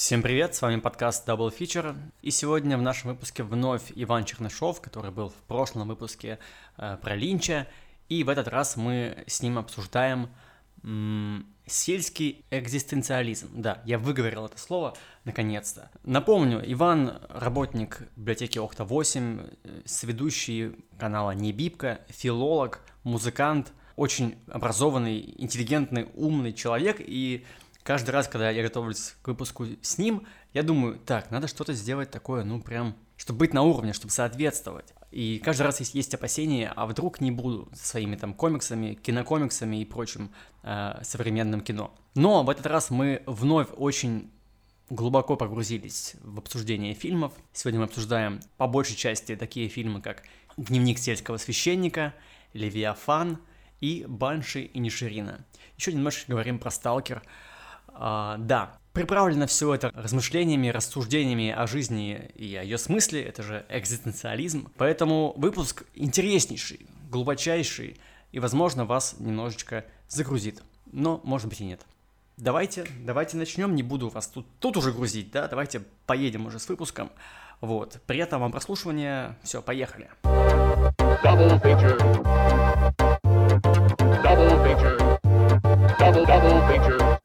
[0.00, 4.80] Всем привет, с вами подкаст Double Feature, и сегодня в нашем выпуске вновь Иван Чернышов,
[4.80, 6.38] который был в прошлом выпуске
[6.78, 7.66] э, про Линча,
[8.08, 10.30] и в этот раз мы с ним обсуждаем
[10.82, 13.50] м- сельский экзистенциализм.
[13.52, 15.90] Да, я выговорил это слово наконец-то.
[16.02, 26.08] Напомню, Иван работник библиотеки Охта 8, э, сведущий канала Небибка, филолог, музыкант, очень образованный, интеллигентный,
[26.14, 27.44] умный человек, и
[27.82, 32.10] каждый раз, когда я готовлюсь к выпуску с ним, я думаю, так, надо что-то сделать
[32.10, 34.94] такое, ну прям, чтобы быть на уровне, чтобы соответствовать.
[35.10, 39.80] И каждый раз есть, есть опасения, а вдруг не буду со своими там комиксами, кинокомиксами
[39.80, 40.30] и прочим
[40.62, 41.92] э, современным кино.
[42.14, 44.30] Но в этот раз мы вновь очень
[44.88, 47.32] глубоко погрузились в обсуждение фильмов.
[47.52, 50.24] Сегодня мы обсуждаем по большей части такие фильмы, как
[50.56, 52.14] «Дневник сельского священника»,
[52.52, 53.38] «Левиафан»
[53.80, 55.44] и «Банши и Ниширина».
[55.76, 57.22] Еще немножко говорим про «Сталкер»,
[57.94, 63.64] а, да, приправлено все это размышлениями, рассуждениями о жизни и о ее смысле, это же
[63.68, 64.70] экзистенциализм.
[64.76, 67.98] Поэтому выпуск интереснейший, глубочайший
[68.32, 70.62] и, возможно, вас немножечко загрузит.
[70.92, 71.80] Но, может быть, и нет.
[72.36, 76.68] Давайте, давайте начнем, не буду вас тут, тут уже грузить, да, давайте поедем уже с
[76.68, 77.10] выпуском.
[77.60, 80.08] Вот, приятного вам прослушивания, все, поехали.
[80.24, 81.98] Double feature.
[84.22, 85.20] Double feature.
[85.98, 87.19] Double, double feature.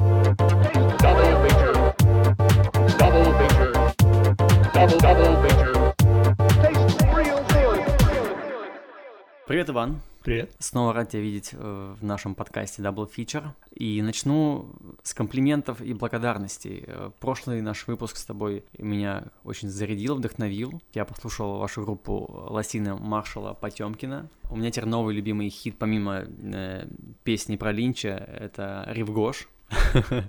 [9.56, 10.02] Привет, Иван.
[10.22, 10.52] Привет.
[10.60, 13.52] Снова рад тебя видеть э, в нашем подкасте Double Feature.
[13.74, 14.70] И начну
[15.02, 16.84] с комплиментов и благодарностей.
[16.86, 20.82] Э, прошлый наш выпуск с тобой меня очень зарядил, вдохновил.
[20.94, 24.30] Я послушал вашу группу Лосина Маршала Потемкина.
[24.52, 26.90] У меня теперь новый любимый хит, помимо э,
[27.24, 29.48] песни про Линча, это Ривгош.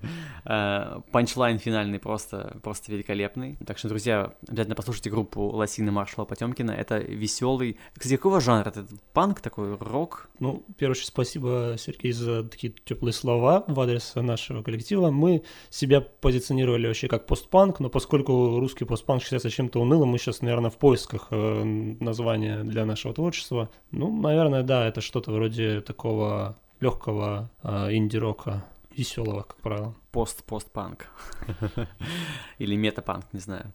[0.48, 3.58] Э, панчлайн финальный просто, просто великолепный.
[3.66, 6.70] Так что, друзья, обязательно послушайте группу Лосины Маршала Потемкина.
[6.70, 7.78] Это веселый.
[7.94, 8.68] Кстати, какого жанра?
[8.68, 10.28] Это панк такой, рок?
[10.38, 15.10] Ну, первое, спасибо, Сергей, за такие теплые слова в адрес нашего коллектива.
[15.10, 20.42] Мы себя позиционировали вообще как постпанк, но поскольку русский постпанк считается чем-то унылым, мы сейчас,
[20.42, 23.68] наверное, в поисках э, названия для нашего творчества.
[23.90, 28.64] Ну, наверное, да, это что-то вроде такого легкого э, инди-рока
[28.96, 29.94] веселого, как правило.
[30.12, 31.06] Пост-постпанк.
[32.58, 33.72] Или метапанк, не знаю.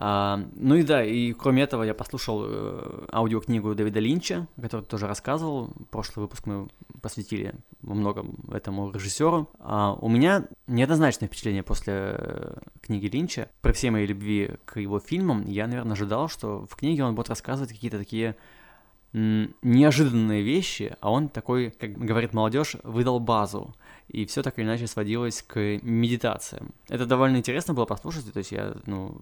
[0.00, 5.06] А, ну и да, и кроме этого я послушал э, аудиокнигу Дэвида Линча, который тоже
[5.06, 5.72] рассказывал.
[5.90, 6.68] Прошлый выпуск мы
[7.02, 9.50] посвятили во многом этому режиссеру.
[9.58, 13.48] А у меня неоднозначное впечатление после э, книги Линча.
[13.60, 17.28] При всей моей любви к его фильмам, я, наверное, ожидал, что в книге он будет
[17.28, 18.36] рассказывать какие-то такие
[19.12, 23.74] неожиданные вещи, а он такой, как говорит молодежь, выдал базу
[24.08, 26.74] и все так или иначе сводилось к медитациям.
[26.88, 29.20] Это довольно интересно было послушать, то есть я, ну,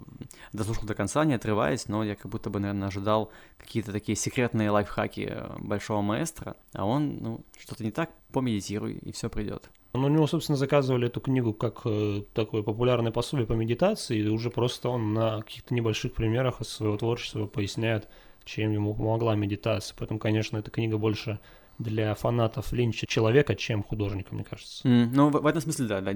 [0.52, 4.70] дослушал до конца, не отрываясь, но я как будто бы, наверное, ожидал какие-то такие секретные
[4.70, 9.70] лайфхаки э, большого маэстро, а он, ну, что-то не так, помедитируй, и все придет.
[9.92, 14.28] Ну, у него, собственно, заказывали эту книгу как э, такое популярное пособие по медитации, и
[14.28, 18.08] уже просто он на каких-то небольших примерах своего творчества поясняет,
[18.44, 19.96] чем ему помогла медитация.
[19.98, 21.41] Поэтому, конечно, эта книга больше
[21.78, 24.87] для фанатов Линча человека, чем художника, мне кажется.
[24.87, 26.12] Mm, ну, в, в этом смысле, да, да,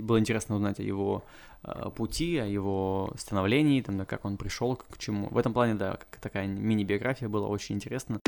[0.00, 1.24] было интересно узнать о его
[1.64, 5.28] э, пути, о его становлении, там, да, как он пришел к чему.
[5.28, 8.20] В этом плане, да, такая мини-биография была очень интересна.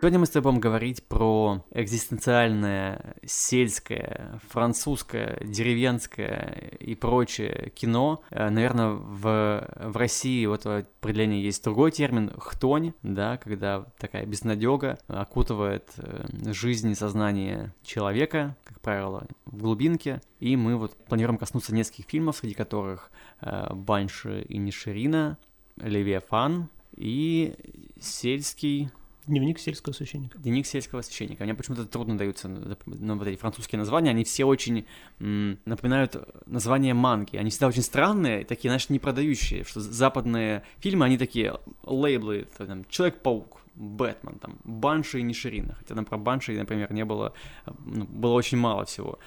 [0.00, 8.22] Сегодня мы с тобой будем говорить про экзистенциальное, сельское, французское, деревенское и прочее кино.
[8.30, 15.00] Э, Наверное, в, в России вот определение есть другой термин— хтонь, да, когда такая безнадега
[15.08, 20.22] окутывает э, жизнь и сознание человека, как правило, в глубинке.
[20.38, 23.10] И мы вот планируем коснуться нескольких фильмов, среди которых
[23.40, 25.38] э, «Банши и Ниширина»,
[25.76, 27.56] «Левиафан» и
[28.00, 28.92] «Сельский
[29.28, 30.38] Дневник сельского священника.
[30.38, 31.44] Дневник сельского священника.
[31.44, 34.10] Мне почему-то трудно даются ну, вот эти французские названия.
[34.10, 34.86] Они все очень
[35.20, 36.16] м, напоминают
[36.46, 37.36] названия манги.
[37.36, 39.64] Они всегда очень странные, такие, знаешь, не продающие.
[39.64, 45.74] Что западные фильмы, они такие лейблы, там, Человек-паук, Бэтмен, там, Банши и Ниширина.
[45.74, 47.34] Хотя там про Банши, например, не было,
[47.84, 49.18] ну, было очень мало всего.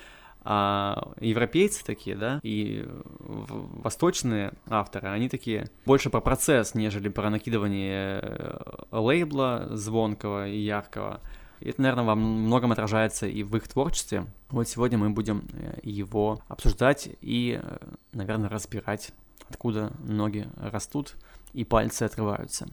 [0.43, 2.87] А европейцы такие, да, и
[3.19, 8.57] восточные авторы, они такие больше про процесс, нежели про накидывание э,
[8.91, 11.21] лейбла звонкого и яркого.
[11.59, 14.25] И это, наверное, во многом отражается и в их творчестве.
[14.49, 17.77] Вот сегодня мы будем э, его обсуждать и, э,
[18.11, 19.11] наверное, разбирать,
[19.47, 21.15] откуда ноги растут
[21.53, 22.67] и пальцы отрываются.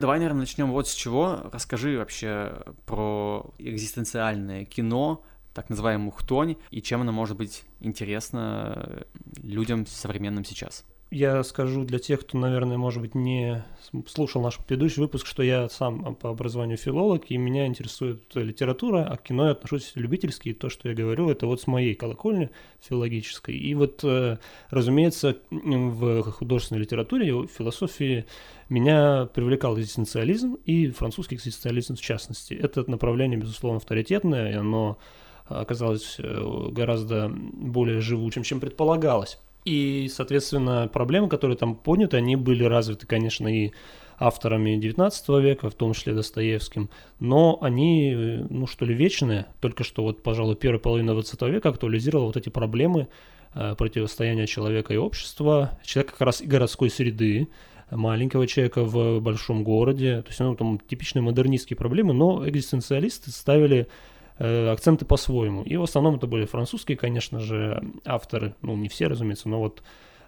[0.00, 1.50] Давай, наверное, начнем вот с чего.
[1.52, 5.24] Расскажи вообще про экзистенциальное кино,
[5.58, 9.04] так называемую хтонь, и чем она может быть интересна
[9.42, 10.84] людям современным сейчас.
[11.10, 13.64] Я скажу для тех, кто, наверное, может быть, не
[14.06, 19.16] слушал наш предыдущий выпуск, что я сам по образованию филолог, и меня интересует литература, а
[19.16, 22.50] к кино я отношусь любительски, и то, что я говорю, это вот с моей колокольни
[22.80, 23.56] филологической.
[23.56, 24.36] И вот, э,
[24.68, 28.26] разумеется, в художественной литературе, в философии
[28.68, 32.52] меня привлекал экзистенциализм и французский экзистенциализм в частности.
[32.52, 34.98] Это направление, безусловно, авторитетное, и оно
[35.48, 39.38] оказалось э, гораздо более живучим, чем предполагалось.
[39.64, 43.72] И, соответственно, проблемы, которые там подняты, они были развиты, конечно, и
[44.18, 46.90] авторами XIX века, в том числе Достоевским,
[47.20, 49.46] но они, ну что ли, вечные.
[49.60, 53.08] Только что вот, пожалуй, первая половина XX века актуализировала вот эти проблемы
[53.54, 57.48] э, противостояния человека и общества, человека как раз и городской среды,
[57.90, 60.22] маленького человека в большом городе.
[60.22, 65.62] То есть, ну, там типичные модернистские проблемы, но экзистенциалисты ставили Э, акценты по-своему.
[65.62, 69.82] И в основном это были французские, конечно же, авторы, ну, не все, разумеется, но вот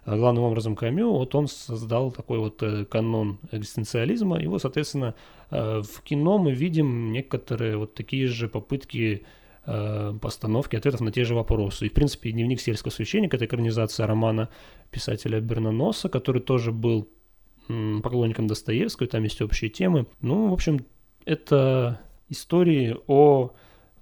[0.05, 5.15] э, главным образом Камю, вот он создал такой вот э, канон экзистенциализма, и вот, соответственно,
[5.49, 9.25] в кино мы видим некоторые вот такие же попытки
[9.63, 11.85] постановки ответов на те же вопросы.
[11.85, 14.49] И, в принципе, «Дневник сельского священника»— это экранизация романа
[14.89, 17.09] писателя Бернаноса, который тоже был
[17.67, 20.07] поклонником Достоевского, там есть общие темы.
[20.21, 20.85] Ну, в общем,
[21.25, 21.99] это
[22.29, 23.51] истории о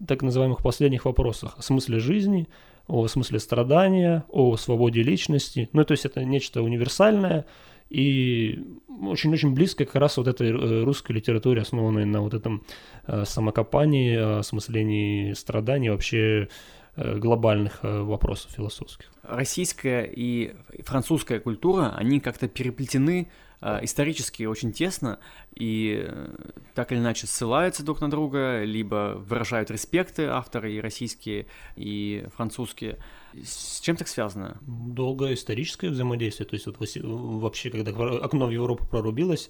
[0.07, 2.48] так называемых последних вопросах о смысле жизни,
[2.88, 5.69] о смысле страдания, о свободе личности.
[5.74, 7.46] Ну, то есть это нечто универсальное
[7.90, 8.63] и
[9.01, 12.63] очень-очень близко как раз вот этой э, русской литературе, основанной на вот этом
[13.07, 16.50] э, самокопании, осмыслении страданий, вообще
[16.95, 19.12] э, глобальных вопросов философских.
[19.24, 20.54] Российская и
[20.84, 23.30] французская культура, они как-то переплетены
[23.61, 25.19] исторически очень тесно
[25.53, 26.35] и э,
[26.75, 32.97] так или иначе ссылаются друг на друга, либо выражают респекты авторы и российские, и французские.
[33.33, 34.57] С чем так связано?
[34.61, 36.47] Долгое историческое взаимодействие.
[36.47, 39.50] То есть вот вообще, когда окно в Европу прорубилось,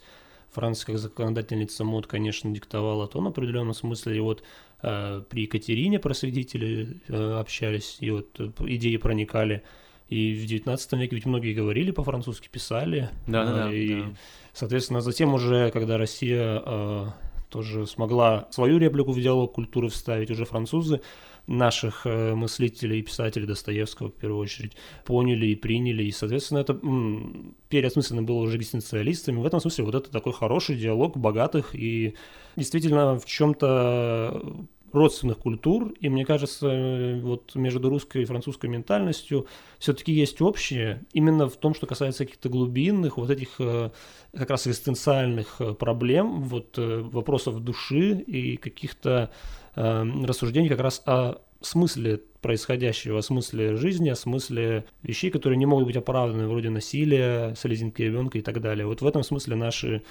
[0.51, 4.17] Франция как законодательница мод, конечно, диктовала тон в определенном смысле.
[4.17, 4.43] И вот
[4.81, 9.63] э, при Екатерине просветители э, общались, и вот э, идеи проникали
[10.09, 13.09] и в 19 веке ведь многие говорили по-французски, писали.
[13.27, 13.73] Да, да, да.
[13.73, 14.07] И, да.
[14.53, 17.05] соответственно, затем уже, когда Россия э,
[17.49, 21.01] тоже смогла свою реплику в диалог культуры вставить, уже французы
[21.45, 24.73] наших э, мыслителей и писателей Достоевского, в первую очередь,
[25.05, 26.03] поняли и приняли.
[26.03, 29.39] И, соответственно, это м, переосмысленно было уже экзистенциалистами.
[29.39, 32.15] В этом смысле вот это такой хороший диалог богатых и
[32.55, 39.47] действительно в чем-то родственных культур, и мне кажется, э, вот между русской и французской ментальностью
[39.77, 43.91] все-таки есть общее именно в том, что касается каких-то глубинных, вот этих э,
[44.35, 49.31] как раз экзистенциальных э, проблем, вот вопросов души и каких-то
[49.75, 55.85] рассуждений как раз о смысле происходящего, о смысле жизни, о смысле вещей, которые не могут
[55.85, 58.85] быть оправданы, вроде насилия, слезинки ребенка и так далее.
[58.85, 60.03] Вот в этом смысле наши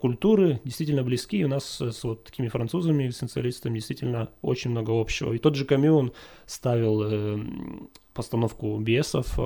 [0.00, 5.32] культуры действительно близки, и у нас с вот такими французами, экзистенциалистами действительно очень много общего.
[5.32, 6.12] И тот же Камю, он
[6.46, 7.38] ставил э,
[8.14, 9.40] постановку бесов э,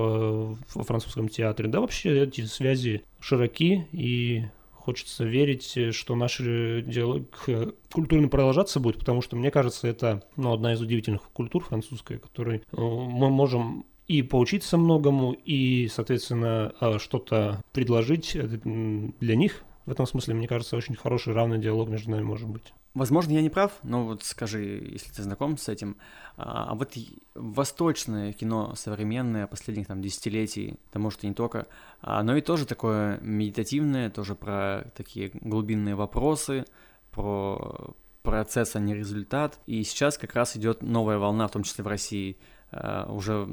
[0.75, 1.69] во французском театре.
[1.69, 4.45] Да, вообще эти связи широки, и
[4.85, 10.53] хочется верить, что наш диалог э, культурно продолжаться будет, потому что, мне кажется, это ну,
[10.53, 16.99] одна из удивительных культур французской, которой э, мы можем и поучиться многому, и, соответственно, э,
[16.99, 22.23] что-то предложить для них, в этом смысле, мне кажется, очень хороший равный диалог между нами
[22.23, 22.73] может быть.
[22.95, 25.97] Возможно, я не прав, но вот скажи, если ты знаком с этим,
[26.37, 26.93] а, а вот
[27.35, 31.67] восточное кино современное последних там десятилетий, может и не только,
[32.01, 36.65] оно и тоже такое медитативное, тоже про такие глубинные вопросы,
[37.11, 39.59] про процесс, а не результат.
[39.67, 42.37] И сейчас как раз идет новая волна, в том числе в России,
[42.71, 43.47] а, уже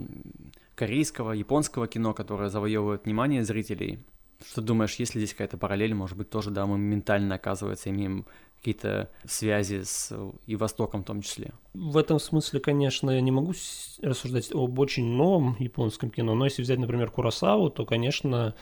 [0.74, 4.04] корейского, японского кино, которое завоевывает внимание зрителей.
[4.46, 5.94] Что думаешь, есть ли здесь какая-то параллель?
[5.94, 8.26] Может быть, тоже, да, мы ментально, оказывается, имеем
[8.62, 10.12] какие-то связи с
[10.46, 11.50] и Востоком в том числе.
[11.74, 13.54] В этом смысле, конечно, я не могу
[14.02, 18.54] рассуждать об очень новом японском кино, но если взять, например, Курасаву, то, конечно,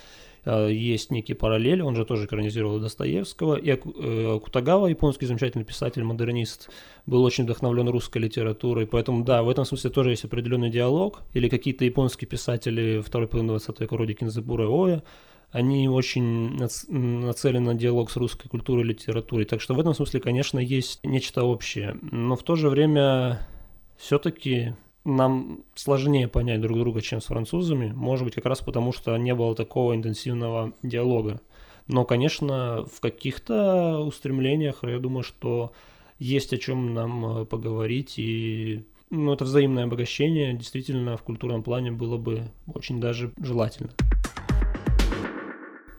[0.47, 6.03] э, есть некие параллели, он же тоже экранизировал Достоевского, и э, Кутагава, японский замечательный писатель,
[6.03, 6.71] модернист,
[7.05, 11.51] был очень вдохновлен русской литературой, поэтому да, в этом смысле тоже есть определенный диалог, или
[11.51, 15.03] какие-то японские писатели второй половины 20 века, вроде Кинзабура Оя,
[15.53, 16.57] они очень
[16.89, 19.45] нацелены на диалог с русской культурой и литературой.
[19.45, 21.97] Так что в этом смысле, конечно, есть нечто общее.
[22.03, 23.41] Но в то же время
[23.97, 27.93] все-таки нам сложнее понять друг друга, чем с французами.
[27.95, 31.41] Может быть, как раз потому, что не было такого интенсивного диалога.
[31.89, 35.73] Но, конечно, в каких-то устремлениях, я думаю, что
[36.21, 41.91] есть о чем нам э, поговорить и ну, это взаимное обогащение действительно в культурном плане
[41.91, 43.91] было бы очень даже желательно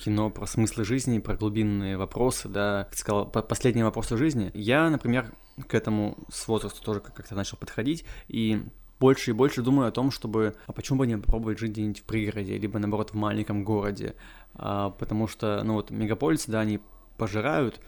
[0.04, 4.52] кино про смыслы жизни, про глубинные вопросы, да, как ты сказал, последние вопросы жизни.
[4.54, 5.32] Я, например,
[5.68, 8.64] к этому с возраста тоже как-то начал подходить, и
[9.00, 12.04] больше и больше думаю о том, чтобы, а почему бы не попробовать жить где-нибудь в
[12.04, 14.16] пригороде, либо, наоборот, в маленьком городе,
[14.54, 16.80] а, потому что, ну вот, мегаполисы, да, они
[17.18, 17.80] пожирают,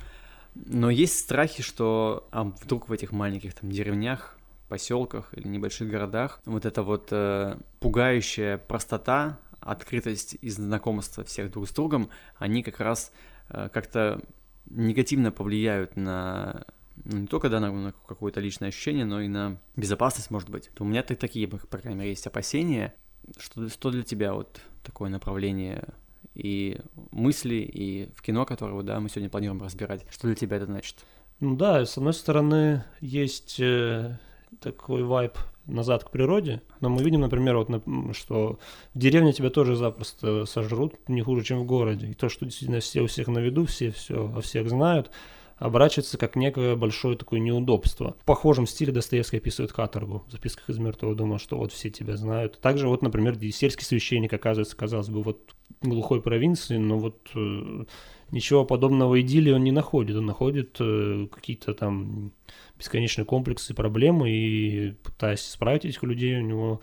[0.55, 4.37] но есть страхи, что а вдруг в этих маленьких там деревнях
[4.69, 11.67] поселках или небольших городах вот эта вот э, пугающая простота, открытость и знакомство всех друг
[11.67, 13.11] с другом, они как раз
[13.49, 14.21] э, как-то
[14.65, 16.65] негативно повлияют на
[17.03, 20.69] ну, не только да, на, на какое-то личное ощущение, но и на безопасность, может быть.
[20.75, 22.93] То у меня -то такие, по крайней мере, есть опасения.
[23.37, 25.87] Что, что для тебя вот такое направление
[26.35, 26.79] и
[27.11, 30.05] мысли, и в кино, которое да, мы сегодня планируем разбирать.
[30.09, 30.97] Что для тебя это значит?
[31.39, 34.17] Ну да, с одной стороны, есть э,
[34.59, 37.69] такой вайб назад к природе, но мы видим, например, вот,
[38.15, 38.59] что
[38.93, 42.07] в деревне тебя тоже запросто сожрут не хуже, чем в городе.
[42.07, 45.11] И то, что действительно все у всех на виду, все все о всех знают,
[45.57, 48.15] оборачивается как некое большое такое неудобство.
[48.19, 52.17] В похожем стиле Достоевский описывает каторгу в записках из мертвого дома, что вот все тебя
[52.17, 52.59] знают.
[52.59, 57.85] Также вот, например, сельский священник, оказывается, казалось бы, вот глухой провинции, но вот э,
[58.33, 60.17] ничего подобного идиллии он не находит.
[60.17, 62.31] Он находит э, какие-то там
[62.77, 66.81] бесконечные комплексы, проблемы, и пытаясь исправить этих людей, у него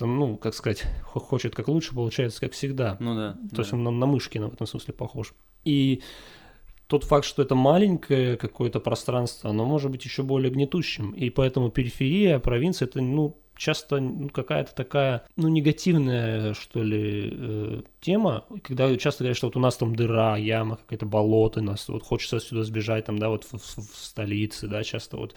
[0.00, 2.96] ну, как сказать, хочет как лучше, получается, как всегда.
[3.00, 3.32] Ну да.
[3.32, 3.62] То да.
[3.62, 5.34] есть он на, на Мышкина в этом смысле похож.
[5.64, 6.02] И
[6.86, 11.12] тот факт, что это маленькое какое-то пространство, оно может быть еще более гнетущим.
[11.12, 17.82] И поэтому периферия, провинция, это, ну, часто ну, какая-то такая, ну, негативная, что ли, э,
[18.00, 22.02] тема, когда часто говорят, что вот у нас там дыра, яма, какая-то болото, нас вот
[22.02, 25.34] хочется отсюда сбежать, там, да, вот в, в, в столице, да, часто вот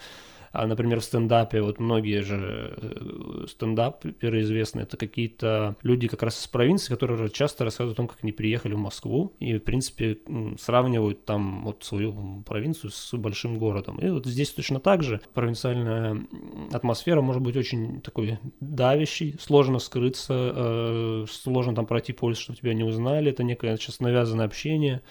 [0.54, 6.40] а, например, в стендапе, вот многие же э, стендаперы известные, это какие-то люди как раз
[6.40, 10.16] из провинции, которые часто рассказывают о том, как они приехали в Москву и, в принципе,
[10.60, 13.98] сравнивают там вот свою провинцию с большим городом.
[13.98, 16.24] И вот здесь точно так же провинциальная
[16.72, 22.74] атмосфера может быть очень такой давящей, сложно скрыться, э, сложно там пройти по чтобы тебя
[22.74, 25.02] не узнали, это некое сейчас навязанное общение.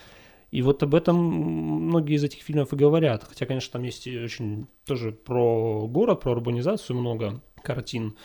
[0.54, 3.24] И вот об этом многие из этих фильмов и говорят.
[3.24, 8.16] Хотя, конечно, там есть очень тоже про город, про урбанизацию много картин.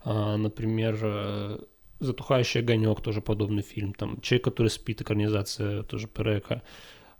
[0.00, 1.58] А, например, э,
[2.00, 3.94] «Затухающий огонек» тоже подобный фильм.
[3.94, 6.64] Там «Человек, который спит», экранизация тоже Перека.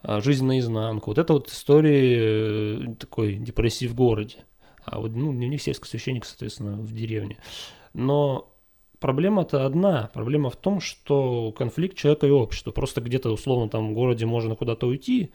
[0.02, 1.11] А, «Жизнь наизнанку».
[1.11, 4.46] Вот это вот истории э, такой депрессии в городе.
[4.85, 7.38] А вот ну, дневник сельского священника, соответственно, в деревне.
[7.94, 8.52] Но
[9.07, 10.11] Проблема-то одна.
[10.15, 12.73] Проблема в том, что конфликт человека и общества.
[12.73, 15.31] Просто где-то условно там в городе можно куда-то уйти,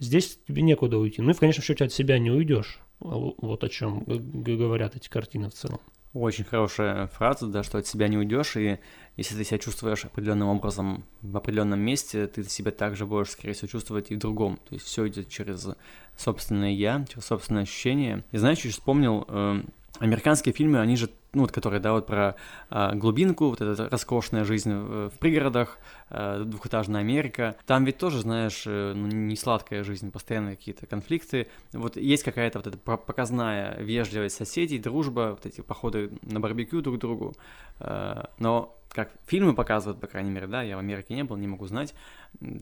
[0.00, 1.22] здесь тебе некуда уйти.
[1.22, 2.80] Ну и в конечном счете от себя не уйдешь.
[2.98, 5.78] Вот о чем говорят эти картины в целом.
[6.14, 8.80] Очень хорошая фраза, да, что от себя не уйдешь, и
[9.16, 13.68] если ты себя чувствуешь определенным образом в определенном месте, ты себя также будешь, скорее всего,
[13.68, 14.56] чувствовать и в другом.
[14.68, 15.68] То есть все идет через
[16.16, 18.24] собственное я, через собственное ощущение.
[18.32, 19.62] И знаешь, я вспомнил, э,
[20.02, 22.36] американские фильмы, они же ну, вот, которые, да, вот про
[22.70, 25.78] э, глубинку, вот эта роскошная жизнь в, в пригородах,
[26.10, 27.56] э, двухэтажная Америка.
[27.64, 31.46] Там ведь тоже, знаешь, э, ну, не сладкая жизнь, постоянно какие-то конфликты.
[31.72, 36.96] Вот есть какая-то вот эта показная вежливость соседей, дружба, вот эти походы на барбекю друг
[36.96, 37.34] к другу.
[37.80, 41.46] Э, но как фильмы показывают, по крайней мере, да, я в Америке не был, не
[41.46, 41.94] могу знать,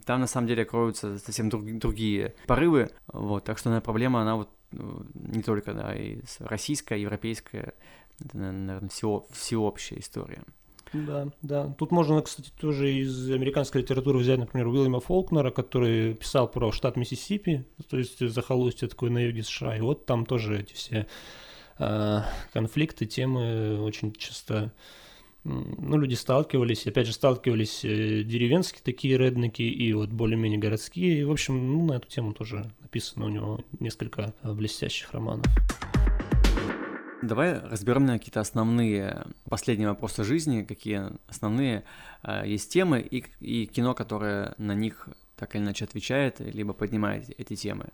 [0.07, 4.37] там на самом деле кроются совсем друг, другие порывы, вот, так что, наверное, проблема, она
[4.37, 7.75] вот не только, да, и российская, европейская,
[8.25, 10.43] это, наверное, всего, всеобщая история.
[10.93, 11.75] Да, да.
[11.79, 16.97] Тут можно, кстати, тоже из американской литературы взять, например, Уильяма Фолкнера, который писал про штат
[16.97, 19.77] Миссисипи, то есть захолустье такое на юге США.
[19.77, 21.07] И вот там тоже эти все
[21.79, 22.19] э,
[22.53, 24.73] конфликты, темы очень часто
[25.45, 31.21] ну, люди сталкивались, опять же, сталкивались э, деревенские такие редники и вот более-менее городские.
[31.21, 35.47] И, в общем, ну, на эту тему тоже написано у него несколько э, блестящих романов.
[37.23, 41.85] Давай разберем на какие-то основные последние вопросы жизни, какие основные
[42.23, 47.31] э, есть темы и, и кино, которое на них так или иначе отвечает, либо поднимает
[47.39, 47.87] эти темы.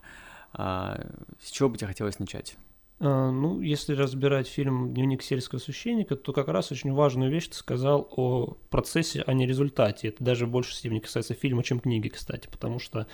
[0.52, 1.00] А,
[1.40, 2.56] с чего бы тебе хотелось начать?
[2.98, 7.54] А, ну, если разбирать фильм «Дневник сельского священника», то как раз очень важную вещь ты
[7.54, 10.08] сказал о процессе, а не результате.
[10.08, 13.06] Это даже в большей степени касается фильма, чем книги, кстати, потому что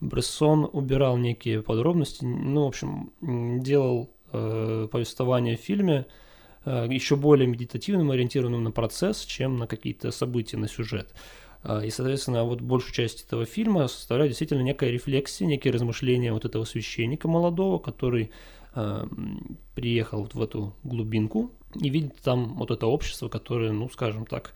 [0.00, 3.12] Брессон убирал некие подробности, ну, в общем,
[3.62, 6.06] делал э, повествование в фильме
[6.64, 11.14] э, еще более медитативным, ориентированным на процесс, чем на какие-то события, на сюжет.
[11.62, 16.44] Э, и, соответственно, вот большую часть этого фильма составляет действительно некая рефлексия, некие размышления вот
[16.44, 18.32] этого священника молодого, который
[19.74, 24.54] приехал вот в эту глубинку и видит там вот это общество, которое, ну, скажем так,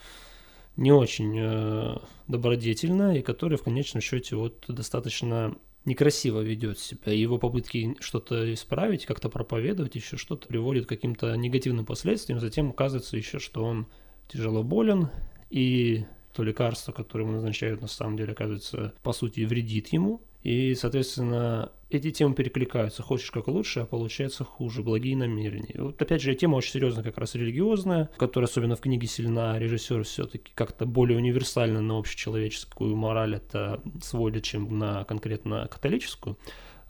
[0.76, 1.97] не очень э,
[2.29, 7.12] добродетельно и которое в конечном счете вот достаточно некрасиво ведет себя.
[7.12, 12.41] Его попытки что-то исправить, как-то проповедовать, еще что-то приводит к каким-то негативным последствиям.
[12.41, 13.87] Затем оказывается еще, что он
[14.29, 15.09] тяжело болен,
[15.50, 20.23] и то лекарство, которое ему назначают, на самом деле, оказывается, по сути, вредит ему.
[20.43, 23.03] И, соответственно, эти темы перекликаются.
[23.03, 24.83] Хочешь как лучше, а получается хуже.
[24.83, 25.75] Благие намерения.
[25.79, 29.59] Вот опять же, тема очень серьезная, как раз религиозная, которая особенно в книге сильна.
[29.59, 36.39] Режиссер все-таки как-то более универсально на общечеловеческую мораль это сводит, чем на конкретно католическую.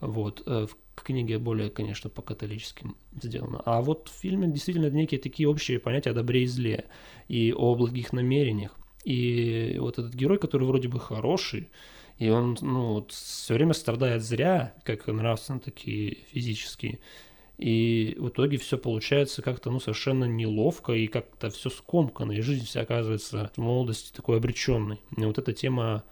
[0.00, 0.42] Вот.
[0.46, 3.60] Э, в книге более, конечно, по католическим сделано.
[3.64, 6.86] А вот в фильме действительно некие такие общие понятия о добре и зле
[7.28, 8.78] и о благих намерениях.
[9.04, 11.70] И вот этот герой, который вроде бы хороший,
[12.22, 17.00] и он, ну, вот, все время страдает зря, как нравственно, так и физически.
[17.58, 22.64] И в итоге все получается как-то, ну, совершенно неловко и как-то все скомкано, и жизнь
[22.64, 25.00] вся оказывается в молодости такой обреченной.
[25.16, 26.04] И вот эта тема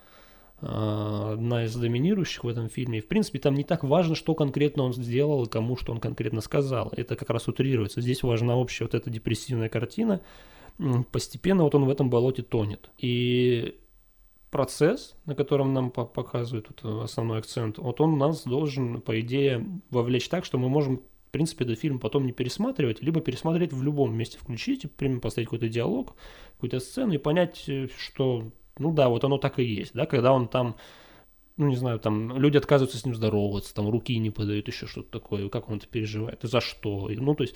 [0.61, 3.01] а, одна из доминирующих в этом фильме.
[3.01, 6.41] В принципе, там не так важно, что конкретно он сделал и кому что он конкретно
[6.41, 6.93] сказал.
[6.97, 8.01] Это как раз утрируется.
[8.01, 10.23] Здесь важна общая вот эта депрессивная картина.
[11.13, 12.91] Постепенно вот он в этом болоте тонет.
[12.99, 13.77] И
[14.51, 20.29] процесс, на котором нам показывают вот основной акцент, вот он нас должен, по идее, вовлечь
[20.29, 24.15] так, что мы можем, в принципе, этот фильм потом не пересматривать, либо пересмотреть в любом
[24.17, 26.17] месте, включить, прямо поставить какой-то диалог,
[26.55, 30.33] какую-то сцену и понять, э, что, ну да, вот оно так и есть, да, когда
[30.33, 30.77] он там
[31.57, 35.11] ну, не знаю, там люди отказываются с ним здороваться, там руки не подают, еще что-то
[35.21, 37.55] такое, как он это переживает, и за что, ну, то есть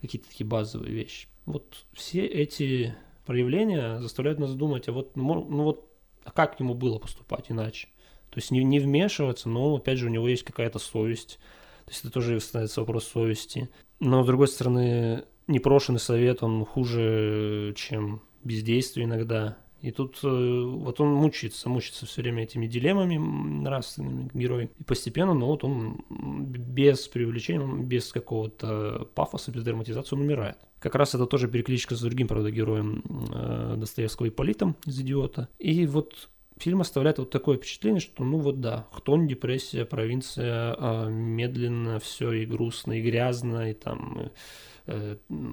[0.00, 1.26] какие-то такие базовые вещи.
[1.46, 2.94] Вот все эти
[3.26, 5.89] проявления заставляют нас думать, а вот, ну, ну вот
[6.24, 7.88] а как ему было поступать иначе?
[8.30, 11.38] То есть не, не вмешиваться, но опять же у него есть какая-то совесть.
[11.84, 13.68] То есть это тоже становится вопрос совести.
[13.98, 19.58] Но с другой стороны, непрошенный совет, он хуже, чем бездействие иногда.
[19.82, 24.70] И тут э, вот он мучается, мучается все время этими дилеммами нравственными герой.
[24.78, 30.56] И постепенно, ну вот он без привлечения, без какого-то пафоса, без драматизации он умирает.
[30.80, 33.02] Как раз это тоже перекличка с другим, правда, героем
[33.32, 35.48] э, Достоевского Ипполитом из «Идиота».
[35.58, 36.28] И вот
[36.58, 42.32] фильм оставляет вот такое впечатление, что ну вот да, Хтонь, депрессия, провинция, э, медленно все
[42.32, 44.28] и грустно, и грязно, и там э,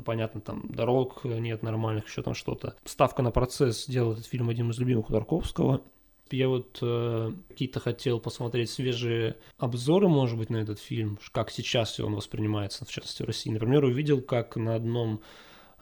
[0.06, 2.76] понятно, там дорог нет нормальных, еще там что-то.
[2.86, 5.82] Ставка на процесс делает этот фильм одним из любимых у Тарковского.
[6.30, 12.00] Я вот э, какие-то хотел посмотреть свежие обзоры, может быть, на этот фильм, как сейчас
[12.00, 13.50] он воспринимается, в частности, в России.
[13.50, 15.22] Например, увидел, как на одном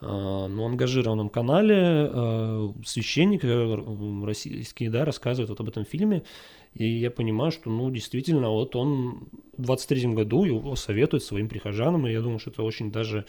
[0.02, 6.24] э, ну, ангажированном канале э, священник э, российский, да, рассказывает вот об этом фильме,
[6.74, 12.06] и я понимаю, что, ну, действительно, вот он в 23-м году его советует своим прихожанам,
[12.06, 13.26] и я думаю, что это очень даже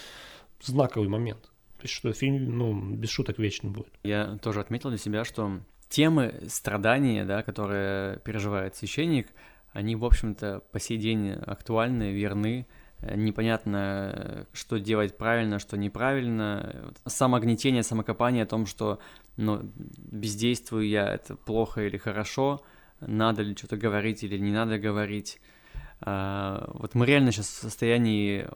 [0.60, 1.42] знаковый момент.
[1.76, 3.92] То есть, что фильм, ну, без шуток вечный будет.
[4.02, 9.28] Я тоже отметил для себя, что темы страдания, да, которые переживает священник,
[9.72, 12.66] они, в общем-то, по сей день актуальны, верны.
[13.02, 16.92] Непонятно, что делать правильно, что неправильно.
[17.04, 19.00] Самогнетение, самокопание о том, что
[19.36, 19.60] ну,
[19.98, 22.62] бездействую я, это плохо или хорошо,
[23.00, 25.38] надо ли что-то говорить или не надо говорить.
[26.00, 28.46] А, вот мы реально сейчас в состоянии,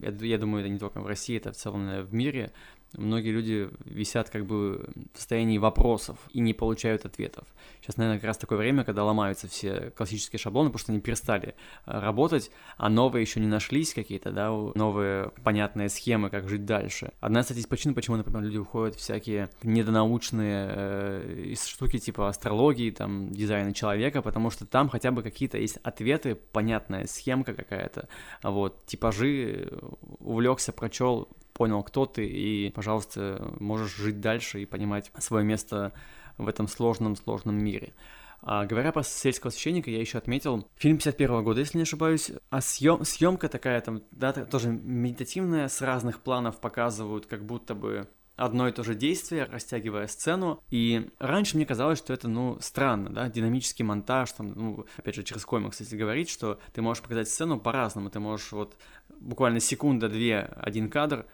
[0.00, 2.52] я, я думаю, это не только в России, это в целом в мире,
[2.96, 7.46] многие люди висят как бы в состоянии вопросов и не получают ответов.
[7.80, 11.54] Сейчас, наверное, как раз такое время, когда ломаются все классические шаблоны, потому что они перестали
[11.86, 17.12] э, работать, а новые еще не нашлись какие-то, да, новые понятные схемы, как жить дальше.
[17.20, 22.90] Одна, кстати, из причин, почему, например, люди уходят в всякие недонаучные э, штуки типа астрологии,
[22.90, 28.08] там, дизайна человека, потому что там хотя бы какие-то есть ответы, понятная схемка какая-то,
[28.42, 29.78] вот, типажи, э,
[30.18, 35.92] увлекся, прочел, понял, кто ты, и, пожалуйста, можешь жить дальше и понимать свое место
[36.38, 37.94] в этом сложном-сложном мире.
[38.42, 42.60] А, говоря про сельского священника, я еще отметил фильм 51 года, если не ошибаюсь, а
[42.60, 48.68] съем, съемка такая там, да, тоже медитативная, с разных планов показывают, как будто бы одно
[48.68, 50.62] и то же действие, растягивая сцену.
[50.70, 55.22] И раньше мне казалось, что это, ну, странно, да, динамический монтаж, там, ну, опять же,
[55.22, 58.76] через комикс, если говорить, что ты можешь показать сцену по-разному, ты можешь вот
[59.18, 61.26] буквально секунда-две один кадр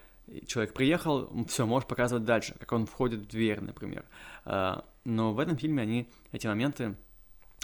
[0.47, 4.05] человек приехал, все, можешь показывать дальше, как он входит в дверь, например.
[4.45, 6.95] А, но в этом фильме они эти моменты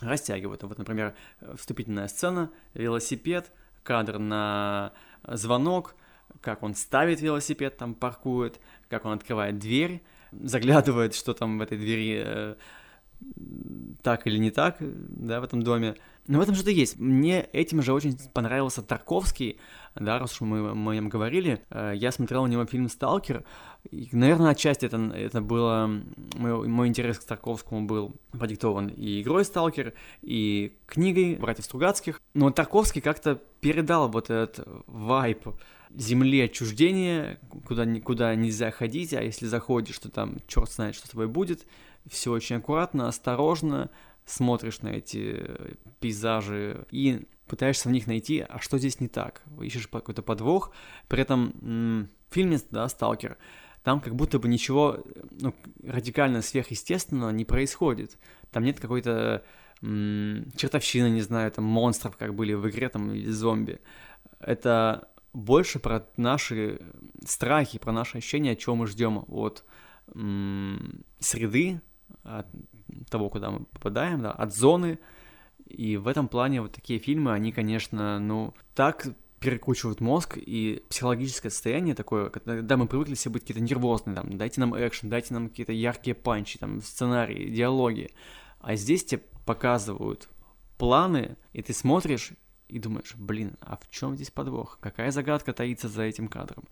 [0.01, 0.63] растягивают.
[0.63, 1.15] Вот, например,
[1.55, 3.51] вступительная сцена, велосипед,
[3.83, 4.93] кадр на
[5.23, 5.95] звонок,
[6.41, 11.77] как он ставит велосипед, там паркует, как он открывает дверь, заглядывает, что там в этой
[11.77, 12.55] двери э,
[14.03, 15.95] так или не так, да, в этом доме.
[16.29, 16.99] Но в этом что-то есть.
[16.99, 19.59] Мне этим же очень понравился Тарковский,
[19.95, 21.65] да, раз уж мы, мы о нем говорили.
[21.71, 23.43] Э, я смотрел у него фильм «Сталкер»,
[23.89, 25.89] и, наверное, отчасти это, это было...
[26.35, 32.21] Мой, мой интерес к Тарковскому был продиктован и игрой «Сталкер», и книгой «Братьев Стругацких».
[32.35, 35.47] Но Тарковский как-то передал вот этот вайп
[35.95, 41.09] земли отчуждения, куда, куда нельзя ходить, а если заходишь, то там черт знает, что с
[41.09, 41.65] тобой будет.
[42.07, 43.89] Все очень аккуратно, осторожно,
[44.29, 45.43] смотришь на эти
[45.99, 50.71] пейзажи и пытаешься в них найти, а что здесь не так, ищешь какой-то подвох,
[51.07, 53.37] при этом в фильме, да, «Сталкер»,
[53.83, 58.17] там как будто бы ничего ну, радикально сверхъестественного не происходит,
[58.51, 59.43] там нет какой-то
[59.81, 63.79] чертовщины, не знаю, там монстров, как были в игре, там, или зомби,
[64.39, 66.79] это больше про наши
[67.25, 69.65] страхи, про наши ощущения, чего мы ждем от
[71.19, 71.81] среды,
[72.23, 72.47] от
[73.09, 74.99] того, куда мы попадаем, да, от зоны.
[75.65, 79.07] И в этом плане вот такие фильмы, они, конечно, ну, так
[79.39, 84.59] перекручивают мозг, и психологическое состояние такое, когда мы привыкли все быть какие-то нервозные, там, дайте
[84.59, 88.11] нам экшен, дайте нам какие-то яркие панчи, там, сценарии, диалоги.
[88.59, 90.27] А здесь тебе показывают
[90.77, 92.31] планы, и ты смотришь
[92.67, 94.77] и думаешь, блин, а в чем здесь подвох?
[94.81, 96.65] Какая загадка таится за этим кадром?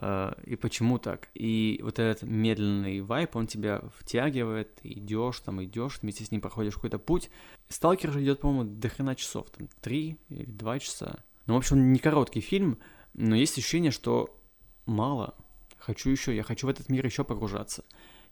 [0.00, 1.28] Э, и почему так.
[1.34, 6.74] И вот этот медленный вайп, он тебя втягивает, идешь, там идешь, вместе с ним проходишь
[6.74, 7.30] какой-то путь.
[7.68, 11.18] Сталкер же идет, по-моему, до хрена часов, там, три или два часа.
[11.46, 12.78] Ну, в общем, не короткий фильм,
[13.14, 14.38] но есть ощущение, что
[14.86, 15.34] мало,
[15.78, 17.84] хочу еще, я хочу в этот мир еще погружаться.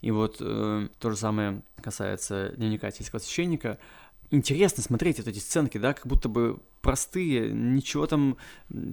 [0.02, 3.78] И вот э, то же самое касается дневника сельского священника.
[4.30, 8.36] Интересно смотреть вот эти сценки, да, как будто бы простые, ничего там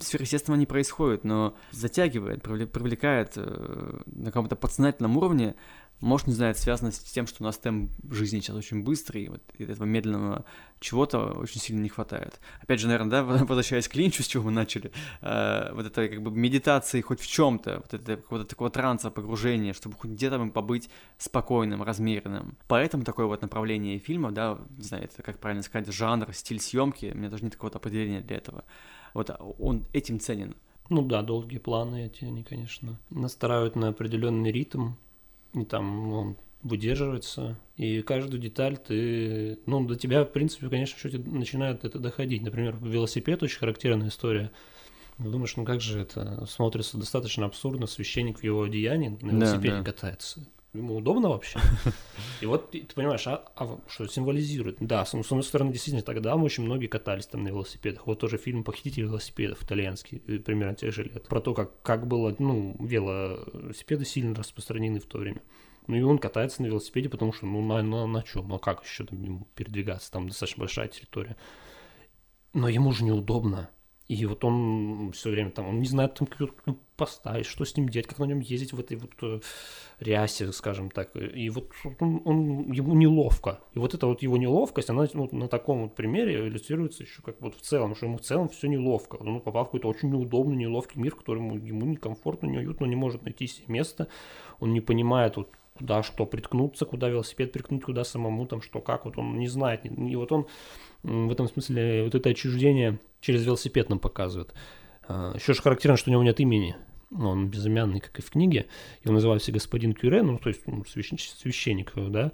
[0.02, 5.56] сверхъестественного не происходит, но затягивает, привлекает э, на каком-то подсознательном уровне,
[6.04, 9.24] может, не знаю, это связано с тем, что у нас темп жизни сейчас очень быстрый,
[9.24, 10.44] и вот этого медленного
[10.82, 12.42] чего-то очень сильно не хватает.
[12.62, 16.22] Опять же, наверное, да, возвращаясь к линчу, с чего мы начали, э, вот это как
[16.22, 20.90] бы медитации хоть в чем-то, вот это какого-то такого транса, погружения, чтобы хоть где-то побыть
[21.18, 22.58] спокойным, размеренным.
[22.68, 27.12] Поэтому такое вот направление фильма, да, не знаю, это как правильно сказать, жанр, стиль съемки,
[27.14, 28.66] у меня даже нет какого-то определения для этого.
[29.14, 30.56] Вот он этим ценен.
[30.90, 34.92] Ну да, долгие планы эти, они, конечно, настраивают на определенный ритм,
[35.54, 41.20] и там он выдерживается, и каждую деталь ты, ну, до тебя, в принципе, конечно, счете
[41.20, 42.42] начинает это доходить.
[42.42, 44.52] Например, велосипед очень характерная история.
[45.20, 49.78] Думаешь, ну как же это смотрится достаточно абсурдно, священник в его одеянии на велосипеде да,
[49.80, 49.84] да.
[49.84, 50.48] катается.
[50.74, 51.60] Ему удобно вообще?
[52.42, 54.78] И вот ты понимаешь, а, а что символизирует?
[54.80, 58.08] Да, с, с одной стороны, действительно, тогда мы очень многие катались там на велосипедах.
[58.08, 61.28] Вот тоже фильм «Похититель велосипедов» итальянский, э, примерно тех же лет.
[61.28, 65.44] Про то, как, как было, ну, велосипеды сильно распространены в то время.
[65.86, 68.48] Ну и он катается на велосипеде, потому что, ну, на, на, на чем?
[68.48, 70.12] Ну, а как еще там ему передвигаться?
[70.12, 71.38] Там достаточно большая территория.
[72.54, 73.70] Но ему же неудобно.
[74.14, 76.28] И вот он все время там, он не знает, там,
[76.66, 79.40] ну, поставить, что с ним делать, как на нем ездить в этой вот э,
[80.00, 81.16] рясе, скажем так.
[81.16, 83.60] И вот он, он, ему неловко.
[83.74, 87.42] И вот эта вот его неловкость, она ну, на таком вот примере иллюстрируется еще как
[87.42, 89.16] вот в целом, что ему в целом все неловко.
[89.16, 92.96] Он попал в какой-то очень неудобный, неловкий мир, в котором ему, ему некомфортно, неуютно, не
[92.96, 94.08] может найти себе место.
[94.60, 99.06] Он не понимает, вот, куда что приткнуться, куда велосипед приткнуть, куда самому, там что, как.
[99.06, 99.86] Вот он не знает.
[99.86, 100.46] И вот он
[101.02, 104.54] в этом смысле вот это отчуждение через велосипед нам показывает.
[105.08, 106.76] А, Еще же характерно, что у него нет имени.
[107.12, 108.68] Он безымянный, как и в книге.
[109.04, 112.32] Его называют все господин Кюре, ну, то есть ну, священник, священник, да.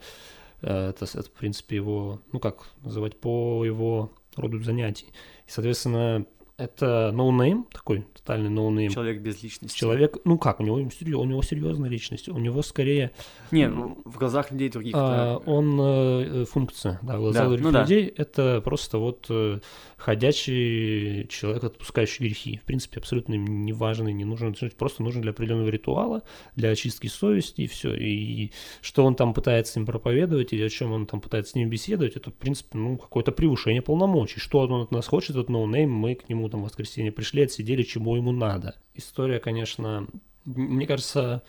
[0.62, 5.08] А, это, это, в принципе, его, ну, как называть, по его роду занятий.
[5.48, 6.26] И, соответственно,
[6.60, 8.92] это no name, такой тотальный no name.
[8.92, 9.78] Человек без личности.
[9.78, 13.12] Человек, ну как, у него, у него серьезная личность, у него скорее...
[13.52, 14.94] Не, в глазах людей других.
[14.96, 15.52] А, да.
[15.52, 18.22] Он э, функция, да, в глазах да, других ну, людей да.
[18.22, 19.60] это просто вот э,
[19.98, 22.58] ходячий человек, отпускающий грехи.
[22.58, 26.24] В принципе, абсолютно не важный, не нужен, просто нужен для определенного ритуала,
[26.56, 27.96] для очистки совести и все.
[27.96, 31.70] И что он там пытается им проповедовать, или о чем он там пытается с ним
[31.70, 34.40] беседовать, это, в принципе, ну, какое-то превышение полномочий.
[34.40, 37.44] Что он от нас хочет, этот no name, мы к нему там в воскресенье пришли,
[37.44, 38.76] отсидели, чему ему надо.
[38.94, 40.08] История, конечно,
[40.46, 41.44] мне кажется,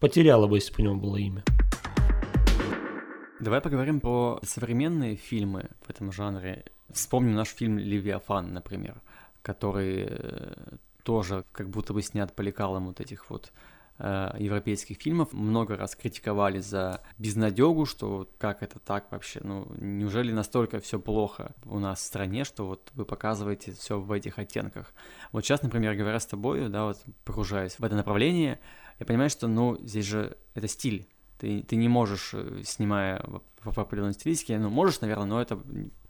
[0.00, 1.44] потеряла бы, если бы у него было имя.
[3.40, 6.64] Давай поговорим про современные фильмы в этом жанре.
[6.92, 9.02] Вспомним наш фильм «Левиафан», например,
[9.42, 13.52] который э, тоже как будто бы снят по лекалам вот этих вот
[13.98, 15.32] европейских фильмов.
[15.32, 21.54] Много раз критиковали за безнадегу, что как это так вообще, ну неужели настолько все плохо
[21.64, 24.92] у нас в стране, что вот вы показываете все в этих оттенках.
[25.30, 28.58] Вот сейчас, например, говоря с тобой, да, вот погружаясь в это направление,
[28.98, 31.06] я понимаю, что, ну, здесь же это стиль,
[31.38, 33.24] ты, ты не можешь, э, снимая
[33.66, 35.58] определенной стилистике, ну, можешь, наверное, но это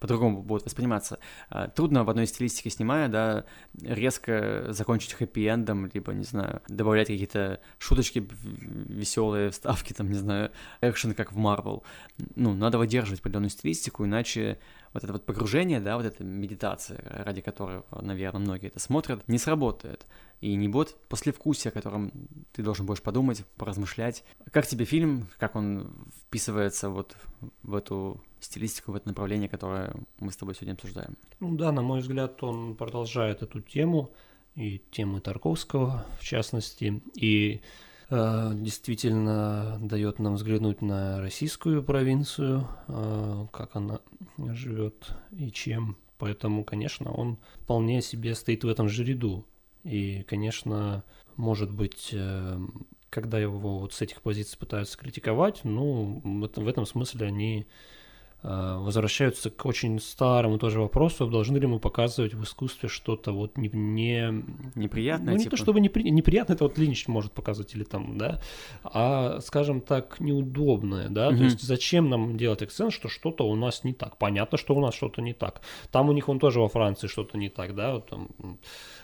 [0.01, 1.19] по-другому будет восприниматься.
[1.49, 3.45] А, трудно в одной стилистике снимая, да,
[3.81, 11.15] резко закончить хэппи-эндом, либо, не знаю, добавлять какие-то шуточки веселые, вставки, там, не знаю, экшен,
[11.15, 11.83] как в Marvel.
[12.37, 14.59] Ну, надо выдерживать определенную стилистику, иначе
[14.95, 19.39] вот это вот погружение, да, вот эта медитация, ради которой, наверное, многие это смотрят, не
[19.39, 20.07] сработает.
[20.41, 22.13] И не будет послевкусия, о котором
[22.53, 24.25] ты должен будешь подумать, поразмышлять.
[24.51, 27.17] Как тебе фильм, как он вписывается вот
[27.63, 31.17] в эту стилистику, в это направление, которое мы с тобой сегодня обсуждаем?
[31.41, 34.11] Ну да, на мой взгляд, он продолжает эту тему,
[34.55, 37.61] и темы Тарковского, в частности, и
[38.55, 44.01] действительно дает нам взглянуть на российскую провинцию, э, как она
[44.39, 45.97] живет и чем.
[46.19, 49.45] Поэтому, конечно, он вполне себе стоит в этом же ряду.
[49.83, 51.05] И, конечно,
[51.37, 52.59] может быть, э,
[53.11, 57.67] когда его вот с этих позиций пытаются критиковать, ну, в этом, смысле они
[58.45, 63.69] возвращаются к очень старому тоже вопросу, должны ли мы показывать в искусстве что-то вот не...
[63.73, 65.57] не Неприятное, Ну, не типа?
[65.57, 66.11] то чтобы непри...
[66.11, 68.41] неприятно, это вот Линч может показывать или там, да,
[68.83, 71.39] а, скажем так, неудобное, да, Мгм.
[71.39, 74.19] то есть зачем нам делать акцент, что что-то у нас не так?
[74.19, 75.63] Понятно, что у нас что-то не так.
[75.91, 78.29] Там у них, он тоже во Франции что-то не так, да, вот там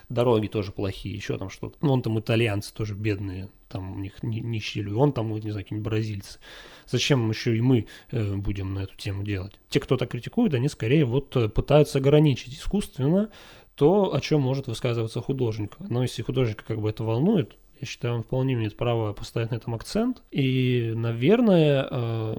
[0.09, 1.77] дороги тоже плохие, еще там что-то.
[1.81, 5.51] Ну, Вон там итальянцы тоже бедные, там у них ни- нищие люди, вон там, не
[5.51, 6.39] знаю, какие-нибудь бразильцы.
[6.87, 9.59] Зачем еще и мы э, будем на эту тему делать?
[9.69, 13.29] Те, кто так критикует, они скорее вот э, пытаются ограничить искусственно
[13.75, 15.77] то, о чем может высказываться художник.
[15.79, 19.55] Но если художника как бы это волнует, я считаю, он вполне имеет право поставить на
[19.55, 20.21] этом акцент.
[20.29, 22.37] И, наверное, э,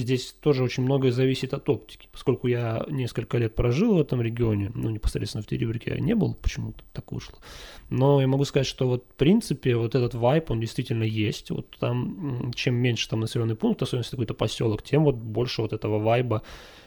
[0.00, 2.08] здесь тоже очень многое зависит от оптики.
[2.12, 6.34] Поскольку я несколько лет прожил в этом регионе, ну, непосредственно в Теребрике я не был,
[6.34, 7.38] почему-то так вышло.
[7.90, 11.50] Но я могу сказать, что вот в принципе вот этот вайп, он действительно есть.
[11.50, 15.72] Вот там, чем меньше там населенный пункт, особенно если какой-то поселок, тем вот больше вот
[15.72, 16.42] этого вайба.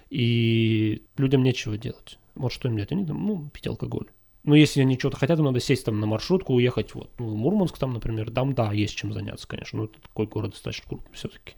[0.09, 2.17] И людям нечего делать.
[2.35, 2.91] Вот что им делать?
[2.91, 4.07] Они там, ну, пить алкоголь.
[4.47, 7.35] Ну, если они что-то хотят, им надо сесть там на маршрутку, уехать вот, ну, в
[7.35, 11.13] Мурманск там, например, там, да, есть чем заняться, конечно, ну, это такой город достаточно крупный
[11.13, 11.55] все-таки.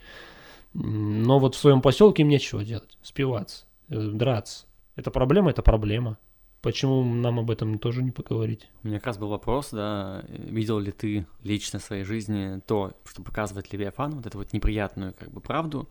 [0.74, 4.66] Но вот в своем поселке им нечего делать, спиваться, э, драться.
[4.96, 6.18] Это проблема, это проблема.
[6.62, 8.70] Почему нам об этом тоже не поговорить?
[8.84, 12.92] У меня как раз был вопрос, да, видел ли ты лично в своей жизни то,
[13.06, 15.88] что показывает Левиафан, вот эту вот неприятную как бы правду,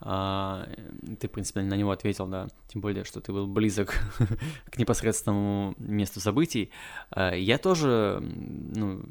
[0.00, 3.94] ты, в принципе, на него ответил, да, тем более, что ты был близок
[4.70, 6.70] к непосредственному месту событий.
[7.10, 9.02] А, Я тоже, ну,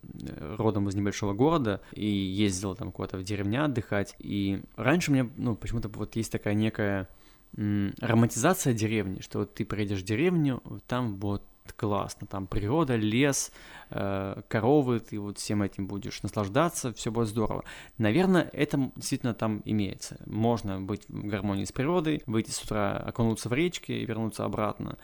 [0.58, 5.56] родом из небольшого города и ездил там куда-то в деревня отдыхать, и раньше меня, ну,
[5.56, 7.08] почему-то вот есть такая некая
[7.56, 13.52] романтизация деревни, что вот ты приедешь в деревню, там вот классно, там природа, лес,
[13.90, 17.64] э, коровы, ты вот всем этим будешь наслаждаться, все будет здорово.
[17.98, 20.18] Наверное, это действительно там имеется.
[20.26, 24.98] Можно быть в гармонии с природой, выйти с утра, окунуться в речки и вернуться обратно.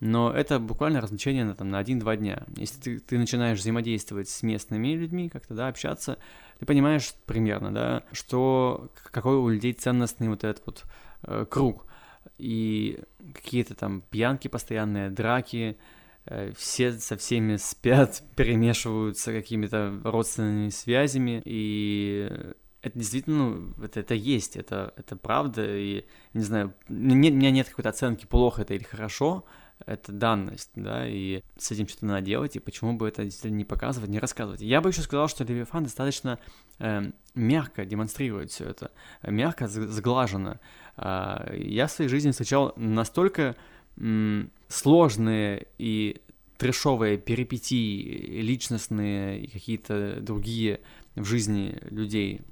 [0.00, 2.44] Но это буквально развлечение на, там, на один-два дня.
[2.56, 6.18] Если ты, ты начинаешь взаимодействовать с местными людьми, как-то, да, общаться,
[6.58, 10.84] ты понимаешь примерно, да, что какой у людей ценностный вот этот вот
[11.22, 11.86] э, круг.
[12.36, 12.98] И
[13.32, 15.76] какие-то там пьянки постоянные, драки,
[16.56, 24.56] все со всеми спят, перемешиваются какими-то родственными связями, и это действительно, ну, это, это есть,
[24.56, 26.04] это, это правда, и,
[26.34, 29.44] не знаю, не, у меня нет какой-то оценки, плохо это или хорошо,
[29.86, 33.64] это данность, да, и с этим что-то надо делать, и почему бы это действительно не
[33.64, 34.60] показывать, не рассказывать.
[34.60, 36.38] Я бы еще сказал, что Левиафан достаточно
[36.78, 38.90] э, мягко демонстрирует все это,
[39.22, 40.60] мягко, сглаженно.
[40.96, 43.56] Э, я в своей жизни встречал настолько
[43.96, 46.22] м, сложные и
[46.56, 50.80] трешовые перипетии, личностные и какие-то другие
[51.14, 52.42] в жизни людей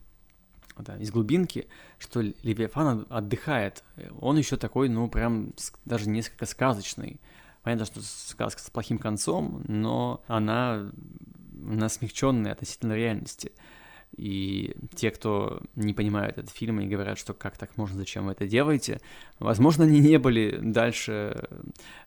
[0.79, 3.85] да, из глубинки, что Левиафан отдыхает.
[4.21, 5.53] Он еще такой, ну, прям
[5.85, 7.21] даже несколько сказочный.
[7.63, 10.91] Понятно, что сказка с плохим концом, но она,
[11.67, 13.53] она смягченная относительно реальности.
[14.21, 18.33] И те, кто не понимают этот фильм и говорят, что как так можно, зачем вы
[18.33, 19.01] это делаете,
[19.39, 21.49] возможно, они не были дальше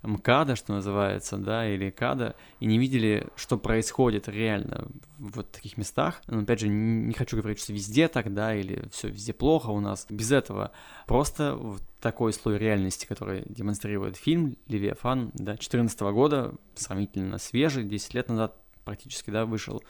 [0.04, 5.76] МКАДа, что называется, да, или КАДа, и не видели, что происходит реально в вот таких
[5.76, 6.22] местах.
[6.28, 9.80] Но, опять же, не хочу говорить, что везде так, да, или все везде плохо у
[9.80, 10.06] нас.
[10.08, 10.72] Без этого
[11.08, 18.14] просто вот такой слой реальности, который демонстрирует фильм «Левиафан», да, 2014 года, сравнительно свежий, 10
[18.14, 19.82] лет назад практически, да, вышел,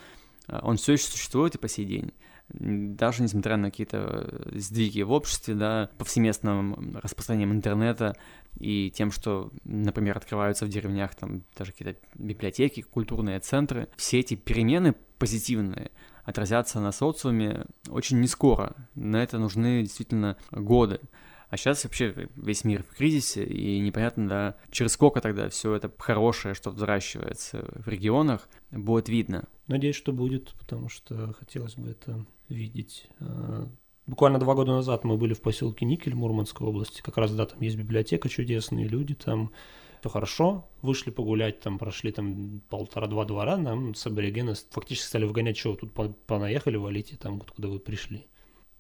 [0.48, 2.14] он все еще существует и по сей день.
[2.50, 8.16] Даже несмотря на какие-то сдвиги в обществе, да, повсеместным распространением интернета
[8.60, 14.36] и тем, что, например, открываются в деревнях там даже какие-то библиотеки, культурные центры, все эти
[14.36, 15.92] перемены позитивные,
[16.26, 18.76] отразятся на социуме очень не скоро.
[18.96, 21.00] На это нужны действительно годы.
[21.54, 25.94] А сейчас вообще весь мир в кризисе, и непонятно, да, через сколько тогда все это
[26.00, 29.44] хорошее, что взращивается в регионах, будет видно.
[29.68, 33.08] Надеюсь, что будет, потому что хотелось бы это видеть.
[33.20, 33.70] А,
[34.08, 37.04] буквально два года назад мы были в поселке Никель Мурманской области.
[37.04, 39.52] Как раз, да, там есть библиотека, чудесные люди там.
[40.00, 45.58] Все хорошо, вышли погулять, там прошли там полтора-два двора, нам с аборигены фактически стали выгонять,
[45.58, 45.94] что тут
[46.26, 48.26] понаехали, валите там, куда вы пришли.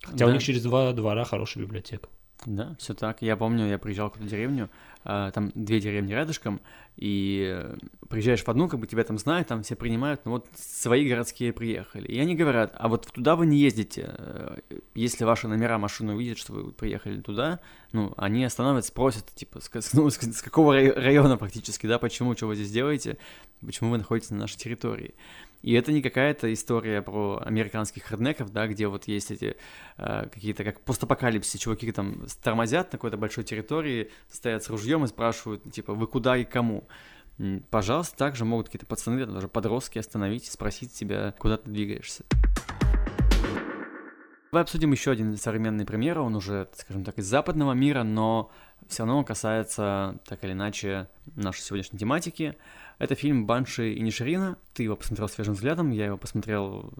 [0.01, 0.31] Хотя да.
[0.31, 2.09] у них через два двора хорошая библиотека.
[2.45, 3.21] Да, все так.
[3.21, 4.69] Я помню, я приезжал в какую-то деревню,
[5.05, 6.59] а, там две деревни рядышком,
[6.97, 7.75] и э,
[8.07, 11.51] приезжаешь в одну, как бы тебя там знают, там все принимают, но вот свои городские
[11.53, 12.07] приехали.
[12.07, 14.13] И они говорят, а вот туда вы не ездите.
[14.17, 14.57] Э,
[14.93, 17.59] если ваши номера машины увидят, что вы приехали туда,
[17.93, 22.47] ну, они останавливаются, спросят, типа, с, ну, с, с какого района практически, да, почему, что
[22.47, 23.17] вы здесь делаете,
[23.65, 25.15] почему вы находитесь на нашей территории.
[25.63, 29.55] И это не какая-то история про американских реднеков, да, где вот есть эти
[29.97, 35.07] э, какие-то как постапокалипсис, чуваки там тормозят на какой-то большой территории, стоят с ружьем и
[35.07, 36.85] спрашивают, типа, вы куда и кому?
[37.69, 42.25] Пожалуйста, также могут какие-то пацаны, даже подростки остановить и спросить тебя, куда ты двигаешься.
[44.53, 48.51] Давай обсудим еще один современный пример, он уже, скажем так, из западного мира, но
[48.87, 52.55] все равно касается, так или иначе, нашей сегодняшней тематики.
[52.99, 54.59] Это фильм «Банши и Ниширина».
[54.75, 56.93] Ты его посмотрел свежим взглядом, я его посмотрел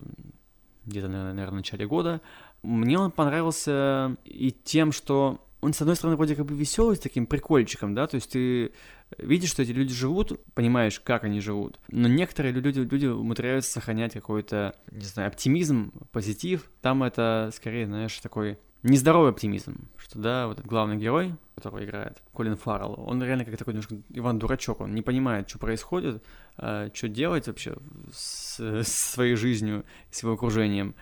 [0.86, 2.22] где-то, наверное, в начале года.
[2.64, 7.00] Мне он понравился и тем, что он, с одной стороны, вроде как бы веселый, с
[7.00, 8.74] таким прикольчиком, да, то есть ты
[9.18, 14.14] видишь, что эти люди живут, понимаешь, как они живут, но некоторые люди, люди умудряются сохранять
[14.14, 16.70] какой-то, не знаю, оптимизм, позитив.
[16.82, 22.22] Там это, скорее, знаешь, такой нездоровый оптимизм, что, да, вот этот главный герой, которого играет
[22.34, 26.22] Колин Фаррелл, он реально как такой немножко Иван-дурачок, он не понимает, что происходит,
[26.58, 27.78] э, что делать вообще
[28.12, 30.96] с, с своей жизнью, с его окружением.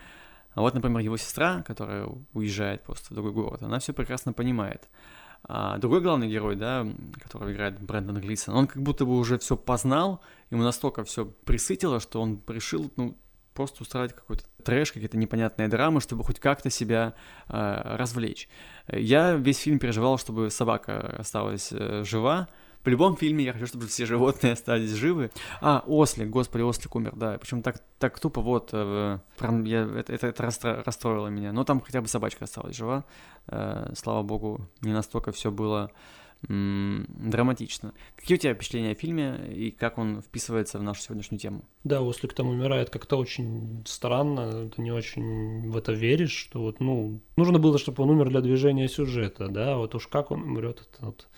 [0.54, 4.88] А вот, например, его сестра, которая уезжает просто в другой город, она все прекрасно понимает.
[5.44, 6.86] А другой главный герой, да,
[7.20, 11.98] которого играет Брэндон Глисон, он как будто бы уже все познал, ему настолько все присытило,
[11.98, 13.16] что он решил, ну,
[13.54, 17.14] просто устраивать какой-то трэш, какие-то непонятные драмы, чтобы хоть как-то себя
[17.48, 18.48] э, развлечь.
[18.88, 22.48] Я весь фильм переживал, чтобы собака осталась э, жива.
[22.84, 25.30] В любом фильме я хочу, чтобы все животные остались живы.
[25.60, 27.38] А, Ослик, господи, Ослик умер, да.
[27.38, 31.52] Причем так, так тупо, вот, э, прям я, это, это, это расстроило меня.
[31.52, 33.04] Но там хотя бы собачка осталась жива.
[33.46, 35.90] Э, слава богу, не настолько все было
[36.48, 37.94] драматично.
[38.16, 41.64] Какие у тебя впечатления о фильме и как он вписывается в нашу сегодняшнюю тему?
[41.84, 46.80] Да, Ослик там умирает как-то очень странно, ты не очень в это веришь, что вот,
[46.80, 50.80] ну, нужно было, чтобы он умер для движения сюжета, да, вот уж как он умрет,
[50.80, 51.28] это вот...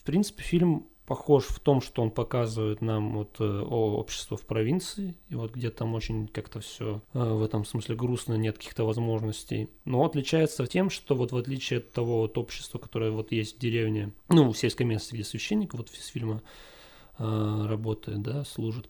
[0.00, 4.46] В принципе, фильм похож в том, что он показывает нам вот э, о общество в
[4.46, 8.84] провинции, и вот где там очень как-то все э, в этом смысле грустно, нет каких-то
[8.84, 9.68] возможностей.
[9.84, 13.58] Но отличается тем, что вот в отличие от того вот общества, которое вот есть в
[13.58, 16.42] деревне, ну, в сельской местности, где священник вот из фильма
[17.18, 18.88] э, работает, да, служит,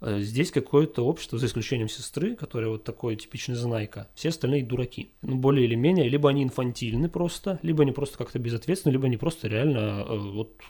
[0.00, 5.10] Здесь какое-то общество, за исключением сестры, которая вот такой типичный знайка, все остальные дураки.
[5.22, 9.16] Ну, более или менее, либо они инфантильны просто, либо они просто как-то безответственны, либо они
[9.16, 10.60] просто реально вот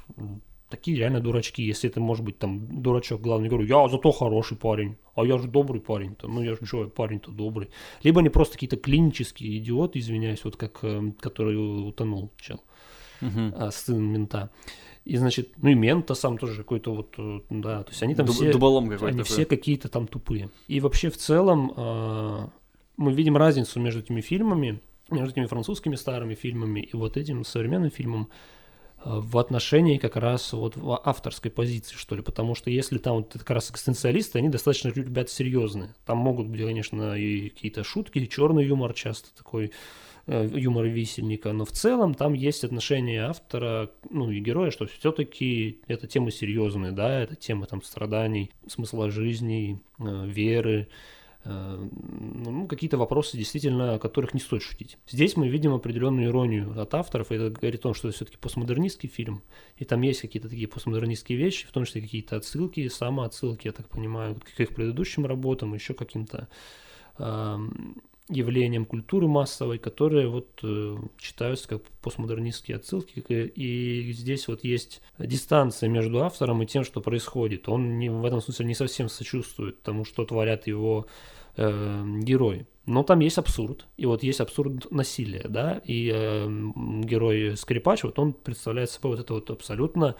[0.69, 1.63] такие реально дурачки.
[1.63, 5.49] Если это может быть там дурачок, главный говорю, я зато хороший парень, а я же
[5.49, 7.71] добрый парень-то, ну я же что, парень-то добрый.
[8.03, 12.63] Либо они просто какие-то клинические идиоты, извиняюсь, вот как, э, который утонул чел,
[13.21, 13.55] uh-huh.
[13.57, 14.51] а, сын мента.
[15.07, 18.27] И, значит, ну и мента сам тоже какой-то вот, э, да, то есть они там
[18.27, 19.23] Дуб- все, дуболом они такой.
[19.23, 20.51] все какие-то там тупые.
[20.67, 22.47] И вообще в целом э,
[22.97, 27.91] мы видим разницу между этими фильмами, между этими французскими старыми фильмами и вот этим современным
[27.91, 28.29] фильмом
[29.05, 33.51] в отношении как раз вот авторской позиции, что ли, потому что если там вот как
[33.51, 35.95] раз экстенциалисты, они достаточно ребята серьезные.
[36.05, 39.71] Там могут быть, конечно, и какие-то шутки, и черный юмор часто такой,
[40.27, 45.81] э, юмор висельника, но в целом там есть отношение автора, ну и героя, что все-таки
[45.87, 50.89] это темы серьезные, да, это темы там страданий, смысла жизни, э, веры,
[51.49, 54.99] Э, ну, какие-то вопросы действительно, о которых не стоит шутить.
[55.09, 58.37] Здесь мы видим определенную иронию от авторов, и это говорит о том, что это все-таки
[58.37, 59.43] постмодернистский фильм,
[59.77, 63.89] и там есть какие-то такие постмодернистские вещи, в том числе какие-то отсылки, самоотсылки, я так
[63.89, 66.49] понимаю, к их предыдущим работам, еще каким-то
[67.19, 67.59] э,
[68.29, 75.89] явлениям культуры массовой, которые вот э, читаются как постмодернистские отсылки, и здесь вот есть дистанция
[75.89, 77.69] между автором и тем, что происходит.
[77.69, 81.07] Он не, в этом смысле не совсем сочувствует тому, что творят его
[81.57, 82.67] э, герой.
[82.85, 86.49] Но там есть абсурд, и вот есть абсурд насилия, да, и э,
[87.03, 90.17] герой Скрипач, вот он представляет собой вот это вот абсолютно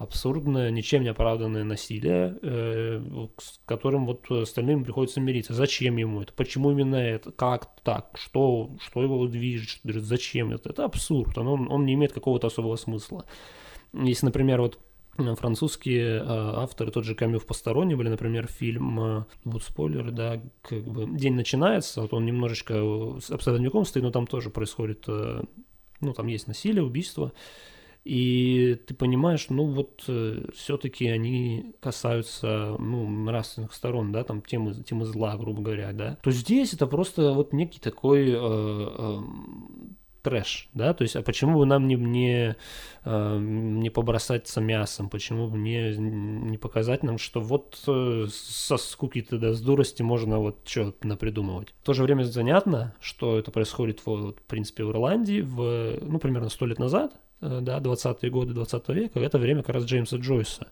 [0.00, 3.02] абсурдное, ничем не оправданное насилие, э,
[3.38, 5.52] с которым вот остальным приходится мириться.
[5.52, 6.32] Зачем ему это?
[6.32, 7.32] Почему именно это?
[7.32, 8.10] Как так?
[8.14, 9.80] Что, что его движет?
[9.84, 10.70] Зачем это?
[10.70, 11.36] Это абсурд.
[11.36, 13.26] Он, он не имеет какого-то особого смысла.
[13.92, 14.78] Если, например, вот
[15.36, 20.40] французские э, авторы, тот же Камю в постороннем, были, например, фильм, э, вот спойлеры, да,
[20.62, 25.42] как бы день начинается, вот он немножечко с обстоятельником стоит, но там тоже происходит, э,
[26.00, 27.32] ну, там есть насилие, убийство,
[28.04, 34.74] и ты понимаешь, ну вот э, все-таки они касаются ну, нравственных сторон, да, там темы,
[34.74, 36.16] темы зла, грубо говоря, да.
[36.22, 39.18] То здесь это просто вот некий такой э, э,
[40.22, 42.56] трэш, да, то есть, а почему бы нам не, не,
[43.04, 49.38] э, не побросаться мясом, почему бы не, не показать нам, что вот э, со скуки-то
[49.38, 51.74] да, с дурости можно вот что напридумывать.
[51.82, 56.18] В то же время занятно, что это происходит, вот, в принципе, в Ирландии, в, ну,
[56.18, 60.68] примерно сто лет назад, да, 20-е годы 20 века, это время как раз Джеймса Джойса.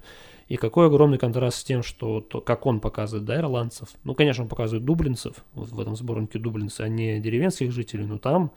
[0.48, 3.90] И какой огромный контраст с тем, что то, как он показывает, да, ирландцев.
[4.04, 8.18] Ну, конечно, он показывает дублинцев, вот в этом сборнике дублинцы, а не деревенских жителей, но
[8.18, 8.52] там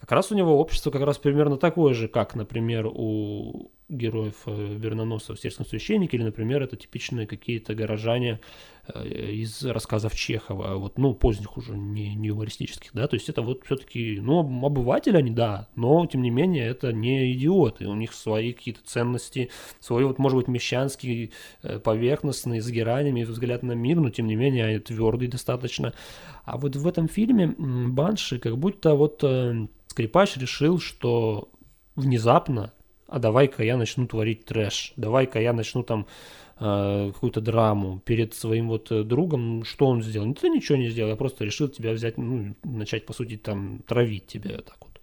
[0.00, 4.76] как раз у него общество как раз примерно такое же, как, например, у героев э,
[4.78, 8.40] Верноносца в «Сельском священнике», или, например, это типичные какие-то горожане
[8.86, 13.42] э, из рассказов Чехова, вот, ну, поздних уже, не, не юмористических, да, то есть это
[13.42, 18.12] вот все-таки, ну, обыватели они, да, но, тем не менее, это не идиоты, у них
[18.14, 21.32] свои какие-то ценности, свой, вот, может быть, мещанский,
[21.62, 25.92] э, поверхностный, с геранями взгляд на мир, но, тем не менее, твердый достаточно.
[26.44, 29.22] А вот в этом фильме Банши как будто вот
[29.88, 31.50] Скрипач решил, что
[31.96, 32.72] внезапно,
[33.10, 36.06] а давай-ка я начну творить трэш, давай-ка я начну там
[36.58, 40.26] э, какую-то драму перед своим вот э, другом, что он сделал?
[40.26, 43.80] Ну, ты ничего не сделал, я просто решил тебя взять, ну, начать, по сути, там,
[43.86, 45.00] травить тебя так вот.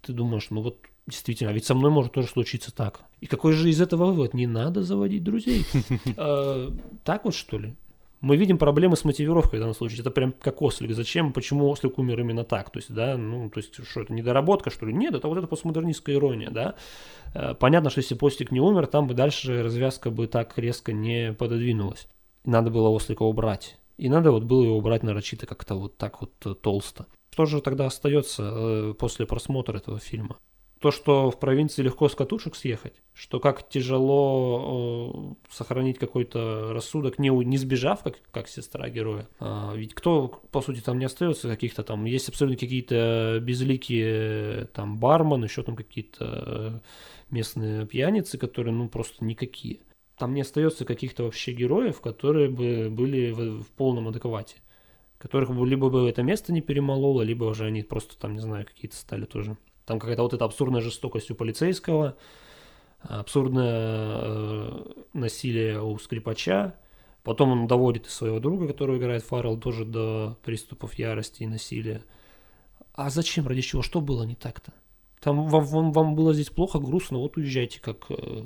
[0.00, 3.00] Ты думаешь, ну вот Действительно, а ведь со мной может тоже случиться так.
[3.20, 4.34] И какой же из этого вывод?
[4.34, 5.64] Не надо заводить друзей.
[6.16, 6.70] Э,
[7.04, 7.74] так вот, что ли?
[8.22, 10.00] Мы видим проблемы с мотивировкой в данном случае.
[10.00, 10.92] Это прям как Ослик.
[10.92, 12.70] Зачем, почему Ослик умер именно так?
[12.70, 14.94] То есть, да, ну, то есть, что это, недоработка, что ли?
[14.94, 16.76] Нет, это вот эта постмодернистская ирония, да.
[17.34, 21.32] Э, понятно, что если Постик не умер, там бы дальше развязка бы так резко не
[21.32, 22.06] пододвинулась.
[22.44, 23.76] Надо было Ослика убрать.
[23.98, 27.06] И надо вот было его убрать нарочито как-то вот так вот э, толсто.
[27.32, 30.38] Что же тогда остается э, после просмотра этого фильма?
[30.82, 37.20] То, что в провинции легко с катушек съехать, что как тяжело э, сохранить какой-то рассудок,
[37.20, 39.28] не, не сбежав, как, как сестра героя.
[39.38, 44.98] А, ведь кто, по сути, там не остается каких-то там, есть абсолютно какие-то безликие там
[44.98, 46.82] бармен, еще там какие-то
[47.30, 49.78] местные пьяницы, которые, ну, просто никакие.
[50.18, 54.56] Там не остается каких-то вообще героев, которые бы были в, в полном адеквате
[55.18, 58.96] которых либо бы это место не перемололо, либо уже они просто там, не знаю, какие-то
[58.96, 59.56] стали тоже
[59.86, 62.16] там какая-то вот эта абсурдная жестокость у полицейского,
[63.00, 66.74] абсурдное э, насилие у скрипача.
[67.22, 72.02] Потом он доводит своего друга, который играет Фаррелл, тоже до приступов ярости и насилия.
[72.94, 73.82] А зачем, ради чего?
[73.82, 74.72] Что было не так-то?
[75.20, 78.44] Там вам, вам, вам было здесь плохо, грустно, вот уезжайте, как э,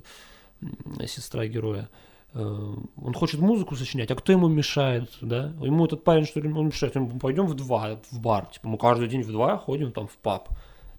[1.06, 1.88] сестра героя.
[2.34, 5.54] Э, он хочет музыку сочинять, а кто ему мешает, да?
[5.62, 8.76] Ему этот парень, что ли, он мешает, мы пойдем в два, в бар, типа мы
[8.76, 10.50] каждый день в два ходим там в паб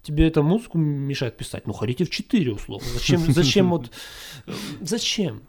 [0.02, 2.86] тебе эта музыку мешает писать, ну ходите в 4 условно.
[2.94, 3.90] Зачем, зачем вот,
[4.80, 5.42] зачем?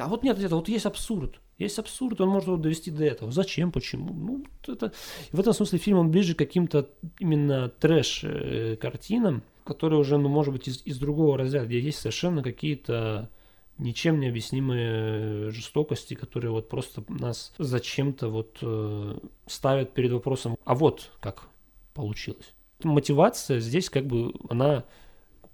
[0.00, 1.40] А вот нет, это вот есть абсурд.
[1.58, 3.32] Есть абсурд, он может его довести до этого.
[3.32, 4.12] Зачем, почему?
[4.12, 4.92] Ну, это...
[5.32, 10.68] В этом смысле фильм он ближе к каким-то именно трэш-картинам, которые уже, ну, может быть,
[10.68, 13.30] из, из другого разряда, где есть совершенно какие-то
[13.78, 20.74] ничем не объяснимые жестокости, которые вот просто нас зачем-то вот э, ставят перед вопросом, а
[20.74, 21.48] вот как
[21.94, 24.84] получилось мотивация здесь как бы она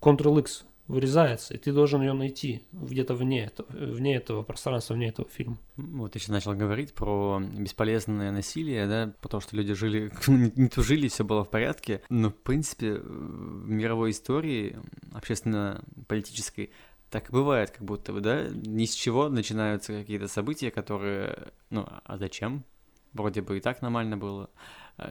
[0.01, 5.29] Ctrl-X вырезается, и ты должен ее найти где-то вне этого, вне этого пространства, вне этого
[5.29, 5.59] фильма.
[5.77, 11.09] Вот ты сейчас начал говорить про бесполезное насилие, да, потому что люди жили, не тужили,
[11.09, 14.77] все было в порядке, но, в принципе, в мировой истории
[15.13, 16.71] общественно-политической
[17.11, 22.19] так бывает, как будто бы, да, ни с чего начинаются какие-то события, которые, ну, а
[22.19, 22.65] зачем?
[23.13, 24.49] Вроде бы и так нормально было.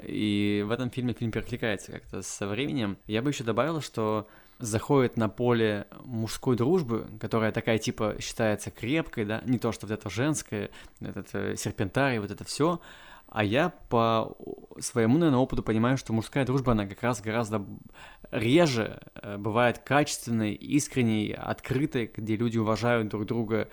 [0.03, 2.97] И в этом фильме фильм перекликается как-то со временем.
[3.07, 4.27] Я бы еще добавил, что
[4.59, 9.93] заходит на поле мужской дружбы, которая такая типа считается крепкой, да, не то, что вот
[9.93, 10.69] это женское,
[10.99, 12.79] этот э, серпентарий, вот это все,
[13.31, 14.35] а я по
[14.79, 17.65] своему, наверное, опыту понимаю, что мужская дружба, она как раз гораздо
[18.29, 23.69] реже э, бывает качественной, искренней, открытой, где люди уважают друг друга,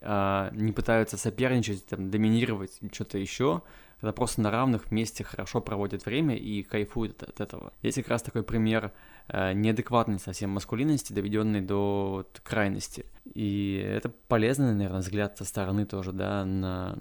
[0.00, 3.62] э, не пытаются соперничать, там, доминировать что-то еще,
[4.00, 7.72] когда просто на равных вместе хорошо проводят время и кайфуют от этого.
[7.82, 8.92] Здесь как раз такой пример
[9.28, 13.04] э, неадекватной совсем маскулинности, доведенной до вот, крайности.
[13.34, 16.98] И это полезный, наверное, взгляд со стороны тоже, да, на,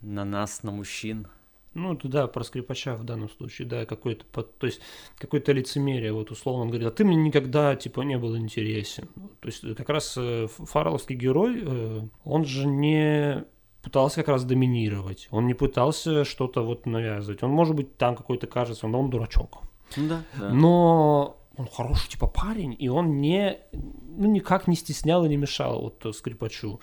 [0.00, 1.28] на нас, на мужчин.
[1.74, 4.80] Ну, да, про скрипача в данном случае, да, какой-то, то есть
[5.16, 9.08] какое-то лицемерие, вот условно он говорит, а ты мне никогда, типа, не был интересен.
[9.40, 13.44] То есть как раз э, фаррелловский герой, э, он же не
[13.82, 17.42] пытался как раз доминировать, он не пытался что-то вот навязывать.
[17.42, 19.62] Он, может быть, там какой-то кажется, но он дурачок.
[19.96, 20.50] Ну да, да.
[20.50, 25.82] Но он хороший, типа, парень, и он не, ну, никак не стеснял и не мешал
[25.82, 26.80] вот скрипачу.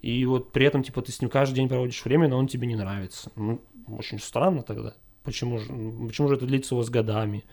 [0.00, 2.66] И вот при этом, типа, ты с ним каждый день проводишь время, но он тебе
[2.66, 3.30] не нравится.
[3.36, 4.94] Ну, очень странно тогда.
[5.24, 5.66] Почему же,
[6.06, 7.44] почему же это длится у вас годами?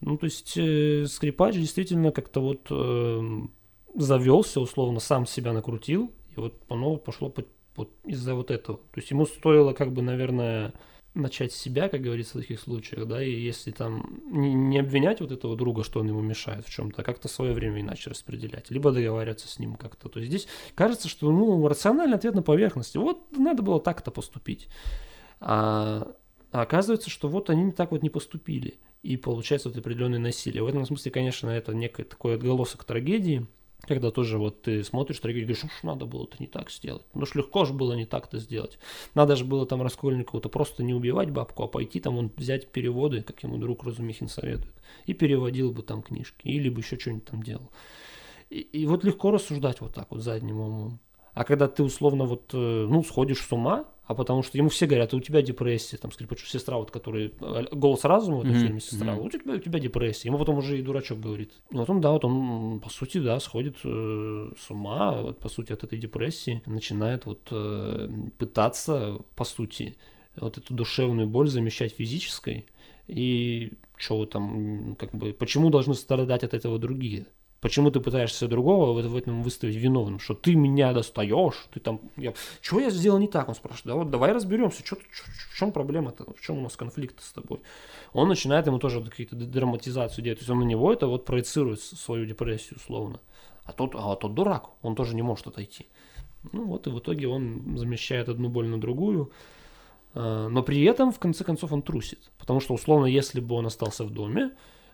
[0.00, 3.42] Ну, то есть э, скрипач действительно как-то вот э,
[3.94, 7.44] завелся, условно, сам себя накрутил, и вот оно пошло по,
[7.76, 8.78] вот из-за вот этого.
[8.78, 10.72] То есть ему стоило, как бы, наверное,
[11.14, 15.20] начать с себя, как говорится в таких случаях, да, и если там не, не обвинять
[15.20, 18.70] вот этого друга, что он ему мешает в чем-то, а как-то свое время иначе распределять,
[18.70, 20.08] либо договариваться с ним как-то.
[20.08, 22.96] То есть здесь кажется, что, ну, рациональный ответ на поверхности.
[22.96, 24.68] Вот надо было так-то поступить.
[25.40, 26.14] А,
[26.50, 28.78] а оказывается, что вот они так вот не поступили.
[29.02, 30.62] И получается вот определенное насилие.
[30.62, 33.46] В этом смысле, конечно, это некий такой отголосок трагедии,
[33.86, 37.04] когда тоже вот ты смотришь и говоришь, ну надо было-то не так сделать.
[37.14, 38.78] Ну ж легко же было не так-то сделать.
[39.14, 43.22] Надо же было там Раскольникову-то просто не убивать бабку, а пойти там он взять переводы,
[43.22, 44.74] как ему друг Разумихин советует,
[45.06, 47.70] и переводил бы там книжки, или бы еще что-нибудь там делал.
[48.50, 51.00] И, и вот легко рассуждать вот так вот задним умом.
[51.34, 54.86] А когда ты условно вот, э, ну, сходишь с ума, а потому что ему все
[54.86, 58.60] говорят, у тебя депрессия, там, скрипач, сестра, вот, который, э, голос разума в этом mm-hmm.
[58.60, 60.28] фильме, сестра, у, тебя, у тебя депрессия.
[60.28, 61.52] Ему потом уже и дурачок говорит.
[61.70, 65.48] И вот он, да, вот он, по сути, да, сходит э, с ума, вот, по
[65.48, 69.96] сути, от этой депрессии, начинает вот э, пытаться, по сути,
[70.36, 72.66] вот эту душевную боль замещать физической,
[73.06, 77.26] и что там, как бы, почему должны страдать от этого другие?
[77.62, 80.18] Почему ты пытаешься другого в этом выставить виновным?
[80.18, 81.68] Что ты меня достаешь?
[81.72, 82.00] Ты там...
[82.16, 82.34] Я...
[82.60, 83.48] Чего я сделал не так?
[83.48, 83.86] Он спрашивает.
[83.86, 84.84] Да вот давай разберемся.
[84.84, 86.24] Что, в чем проблема-то?
[86.32, 87.60] В чем у нас конфликт с тобой?
[88.12, 90.40] Он начинает ему тоже какие-то драматизацию делать.
[90.40, 93.20] То есть он на него это вот проецирует свою депрессию условно.
[93.62, 94.70] А тот, а тот дурак.
[94.82, 95.86] Он тоже не может отойти.
[96.50, 99.30] Ну вот и в итоге он замещает одну боль на другую.
[100.14, 102.18] А, но при этом, в конце концов, он трусит.
[102.38, 104.50] Потому что, условно, если бы он остался в доме,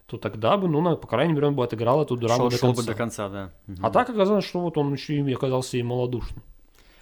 [0.08, 2.58] то тогда бы, ну, на, по крайней мере, он бы отыграл эту драму шел, до
[2.58, 2.82] конца.
[2.82, 3.52] бы до конца, да.
[3.68, 3.76] Угу.
[3.82, 6.42] А так оказалось, что вот он еще и оказался и малодушным.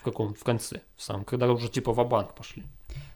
[0.01, 0.35] В каком?
[0.35, 2.65] В конце сам, когда уже типа в банк пошли.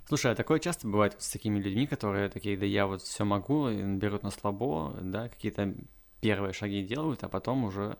[0.06, 3.68] Слушай, а такое часто бывает с такими людьми, которые такие, да я вот все могу,
[3.68, 5.74] берут на слабо, да, какие-то
[6.20, 7.96] первые шаги делают, а потом уже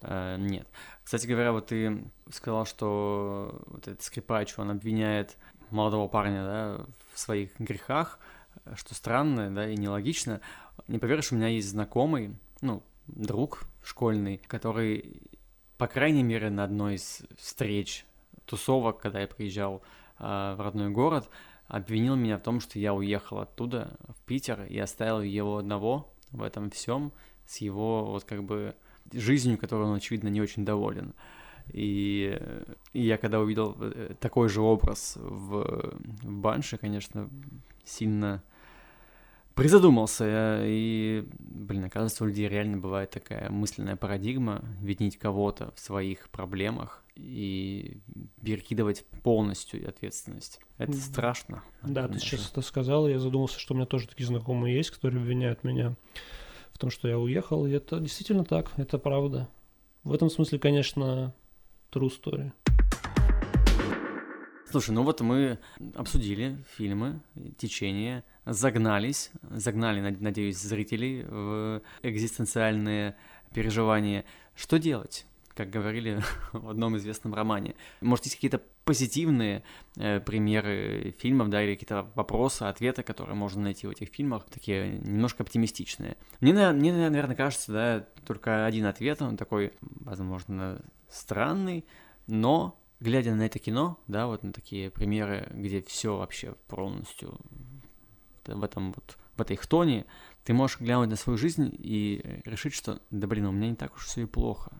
[0.00, 0.66] э, нет.
[1.02, 5.36] Кстати говоря, вот ты сказал, что вот этот скрипач, он обвиняет
[5.68, 8.18] молодого парня, да, в своих грехах,
[8.76, 10.40] что странно, да, и нелогично.
[10.88, 15.22] Не поверишь, у меня есть знакомый, ну, друг школьный, который,
[15.78, 18.04] по крайней мере, на одной из встреч,
[18.46, 19.82] тусовок, когда я приезжал
[20.18, 21.28] э, в родной город,
[21.68, 26.42] обвинил меня в том, что я уехал оттуда в Питер и оставил его одного в
[26.42, 27.12] этом всем
[27.46, 28.74] с его вот как бы
[29.12, 31.14] жизнью, которой он, очевидно, не очень доволен.
[31.68, 32.38] И,
[32.92, 37.30] и я когда увидел э, такой же образ в, в Банше, конечно,
[37.84, 38.42] сильно
[39.54, 46.28] призадумался, и, блин, оказывается, у людей реально бывает такая мысленная парадигма винить кого-то в своих
[46.30, 48.00] проблемах и
[48.42, 50.60] перекидывать полностью ответственность.
[50.78, 51.62] Это страшно.
[51.82, 55.20] Да, ты сейчас это сказал, я задумался, что у меня тоже такие знакомые есть, которые
[55.22, 55.94] обвиняют меня
[56.72, 59.48] в том, что я уехал, и это действительно так, это правда.
[60.02, 61.32] В этом смысле, конечно,
[61.92, 62.52] true story.
[64.68, 65.60] Слушай, ну вот мы
[65.94, 67.20] обсудили фильмы,
[67.58, 73.16] течение, загнались, загнали, надеюсь, зрителей в экзистенциальные
[73.52, 74.24] переживания.
[74.54, 75.26] Что делать?
[75.54, 76.20] как говорили
[76.52, 77.74] в одном известном романе.
[78.00, 79.62] Может, есть какие-то позитивные
[79.96, 84.98] э, примеры фильмов, да, или какие-то вопросы, ответы, которые можно найти в этих фильмах, такие
[84.98, 86.16] немножко оптимистичные.
[86.40, 91.84] Мне, мне наверное, кажется, да, только один ответ, он такой, возможно, странный,
[92.26, 97.38] но глядя на это кино, да, вот на такие примеры, где все вообще полностью
[98.48, 100.06] в этом вот, в этой хтоне,
[100.44, 103.94] ты можешь глянуть на свою жизнь и решить, что, да блин, у меня не так
[103.94, 104.72] уж все и плохо.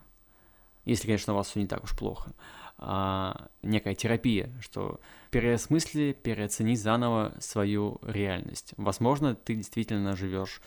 [0.85, 2.33] Если, конечно, у вас все не так уж плохо.
[2.77, 5.01] А, некая терапия, что
[5.31, 8.75] переосмысли, переоцени заново свою реальность.
[8.77, 10.61] Возможно, ты действительно живешь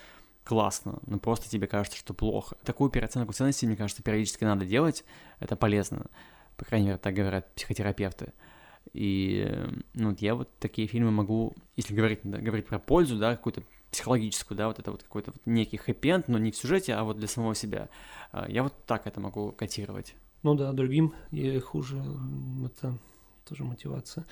[0.44, 2.56] классно, но просто тебе кажется, что плохо.
[2.64, 5.04] Такую переоценку ценностей, мне кажется, периодически надо делать,
[5.40, 6.06] это полезно.
[6.56, 8.34] По крайней мере, так говорят психотерапевты.
[8.94, 9.48] И
[9.94, 13.64] ну, вот я вот такие фильмы могу, если говорить, да, говорить про пользу, да, какую-то
[13.92, 17.18] психологическую, да, вот это вот какой-то вот некий хэппи но не в сюжете, а вот
[17.18, 17.90] для самого себя.
[18.32, 20.16] А, я вот так это могу котировать.
[20.44, 21.14] Ну да, другим
[21.64, 22.02] хуже
[22.66, 22.98] это
[23.48, 24.26] тоже мотивация.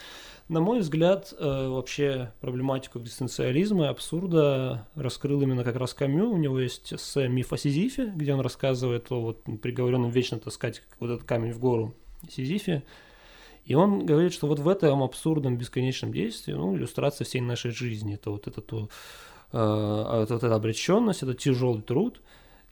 [0.50, 6.30] На мой взгляд, э, вообще проблематику экзистенциализма и абсурда раскрыл именно как раз Камю.
[6.30, 10.84] У него есть эссе «Миф о Сизифе», где он рассказывает о вот приговоренном вечно таскать
[11.00, 11.96] вот этот камень в гору
[12.30, 12.84] Сизифе.
[13.66, 18.14] И он говорит, что вот в этом абсурдном бесконечном действии, ну, иллюстрация всей нашей жизни.
[18.14, 18.90] Это вот, это, то,
[19.52, 22.22] э, вот эта обреченность, это тяжелый труд.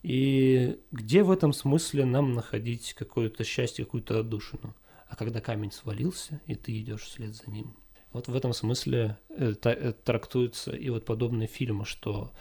[0.03, 4.75] И где в этом смысле нам находить какое-то счастье, какую-то отдушину?
[5.07, 7.75] А когда камень свалился, и ты идешь вслед за ним.
[8.11, 12.31] Вот в этом смысле это, это трактуется и вот подобные фильмы, что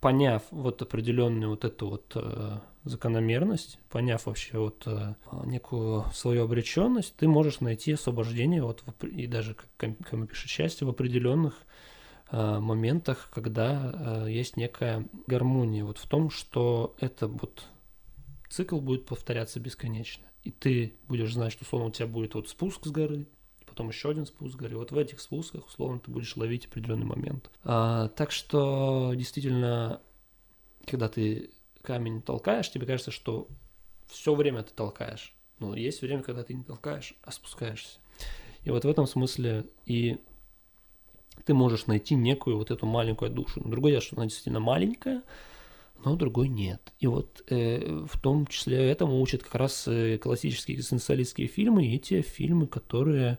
[0.00, 5.14] поняв вот определенную вот эту вот э, закономерность, поняв вообще вот э,
[5.44, 10.86] некую свою обреченность, ты можешь найти освобождение вот в, и даже как Кому пишет счастье
[10.86, 11.54] в определенных
[12.30, 17.64] э, моментах, когда э, есть некая гармония вот в том, что это вот
[18.48, 22.84] цикл будет повторяться бесконечно и ты будешь знать, что условно у тебя будет вот спуск
[22.84, 23.26] с горы,
[23.66, 24.76] потом еще один спуск с горы.
[24.76, 27.50] Вот в этих спусках условно ты будешь ловить определенный момент.
[27.64, 30.00] А, так что действительно,
[30.84, 31.50] когда ты
[31.82, 33.48] камень толкаешь, тебе кажется, что
[34.06, 35.34] все время ты толкаешь.
[35.58, 37.98] Но есть время, когда ты не толкаешь, а спускаешься.
[38.64, 40.18] И вот в этом смысле и
[41.44, 43.60] ты можешь найти некую вот эту маленькую душу.
[43.64, 45.22] Другое дело, что она действительно маленькая,
[46.04, 46.92] но другой нет.
[46.98, 51.98] И вот э, в том числе этому учат как раз э, классические экзистенциалистские фильмы и
[51.98, 53.38] те фильмы, которые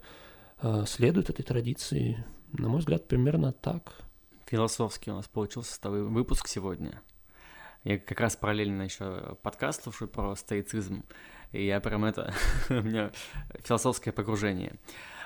[0.61, 2.23] э, следуют этой традиции.
[2.51, 4.01] На мой взгляд, примерно так.
[4.47, 7.01] Философский у нас получился с тобой выпуск сегодня.
[7.83, 11.03] Я как раз параллельно еще подкаст слушаю про стоицизм,
[11.51, 12.33] и я прям это...
[12.69, 13.11] у меня
[13.63, 14.75] философское погружение.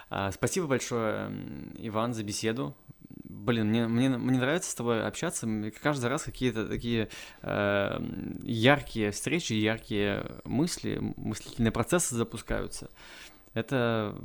[0.09, 1.31] А, спасибо большое,
[1.77, 2.75] Иван, за беседу
[3.09, 5.47] блин, мне, мне, мне нравится с тобой общаться.
[5.81, 7.09] Каждый раз какие-то такие
[7.41, 7.99] э,
[8.43, 12.89] яркие встречи, яркие мысли, мыслительные процессы запускаются.
[13.53, 14.15] Это,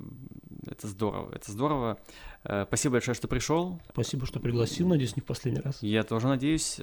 [0.66, 1.98] это здорово, это здорово.
[2.44, 3.80] Э, спасибо большое, что пришел.
[3.90, 5.82] Спасибо, что пригласил, надеюсь, не в последний раз.
[5.82, 6.80] Я тоже надеюсь.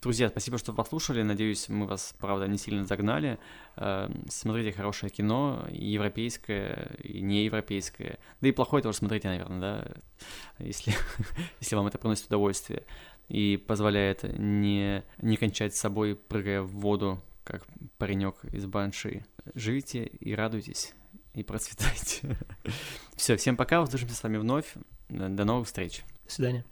[0.00, 1.22] Друзья, спасибо, что послушали.
[1.22, 3.38] Надеюсь, мы вас, правда, не сильно загнали.
[3.76, 8.18] Э, смотрите хорошее кино, и европейское, и неевропейское.
[8.40, 10.94] Да и плохое тоже смотрите, наверное, да, если,
[11.60, 12.84] если вам это приносит удовольствие
[13.28, 17.66] и позволяет не, не кончать с собой, прыгая в воду, как
[17.98, 19.24] паренек из Банши.
[19.54, 20.94] Живите и радуйтесь
[21.34, 22.36] и процветайте.
[23.16, 24.74] Все, всем пока, услышимся с вами вновь.
[25.08, 26.02] До новых встреч.
[26.26, 26.64] До свидания.